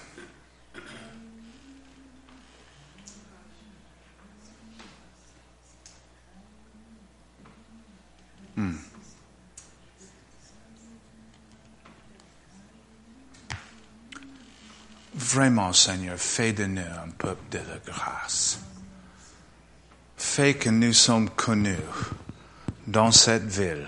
[8.56, 8.72] Hmm.
[15.14, 18.60] Vraiment, Seigneur, fais de nous un peuple de la grâce.
[20.16, 21.76] Fais que nous sommes connus
[22.86, 23.86] dans cette ville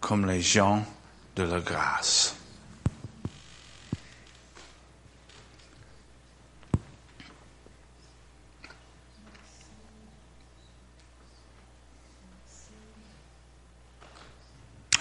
[0.00, 0.84] comme les gens
[1.36, 2.37] de la grâce.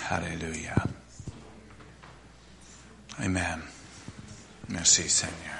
[0.09, 0.75] Alléluia.
[3.19, 3.61] Amen.
[4.69, 5.56] Merci Seigneur.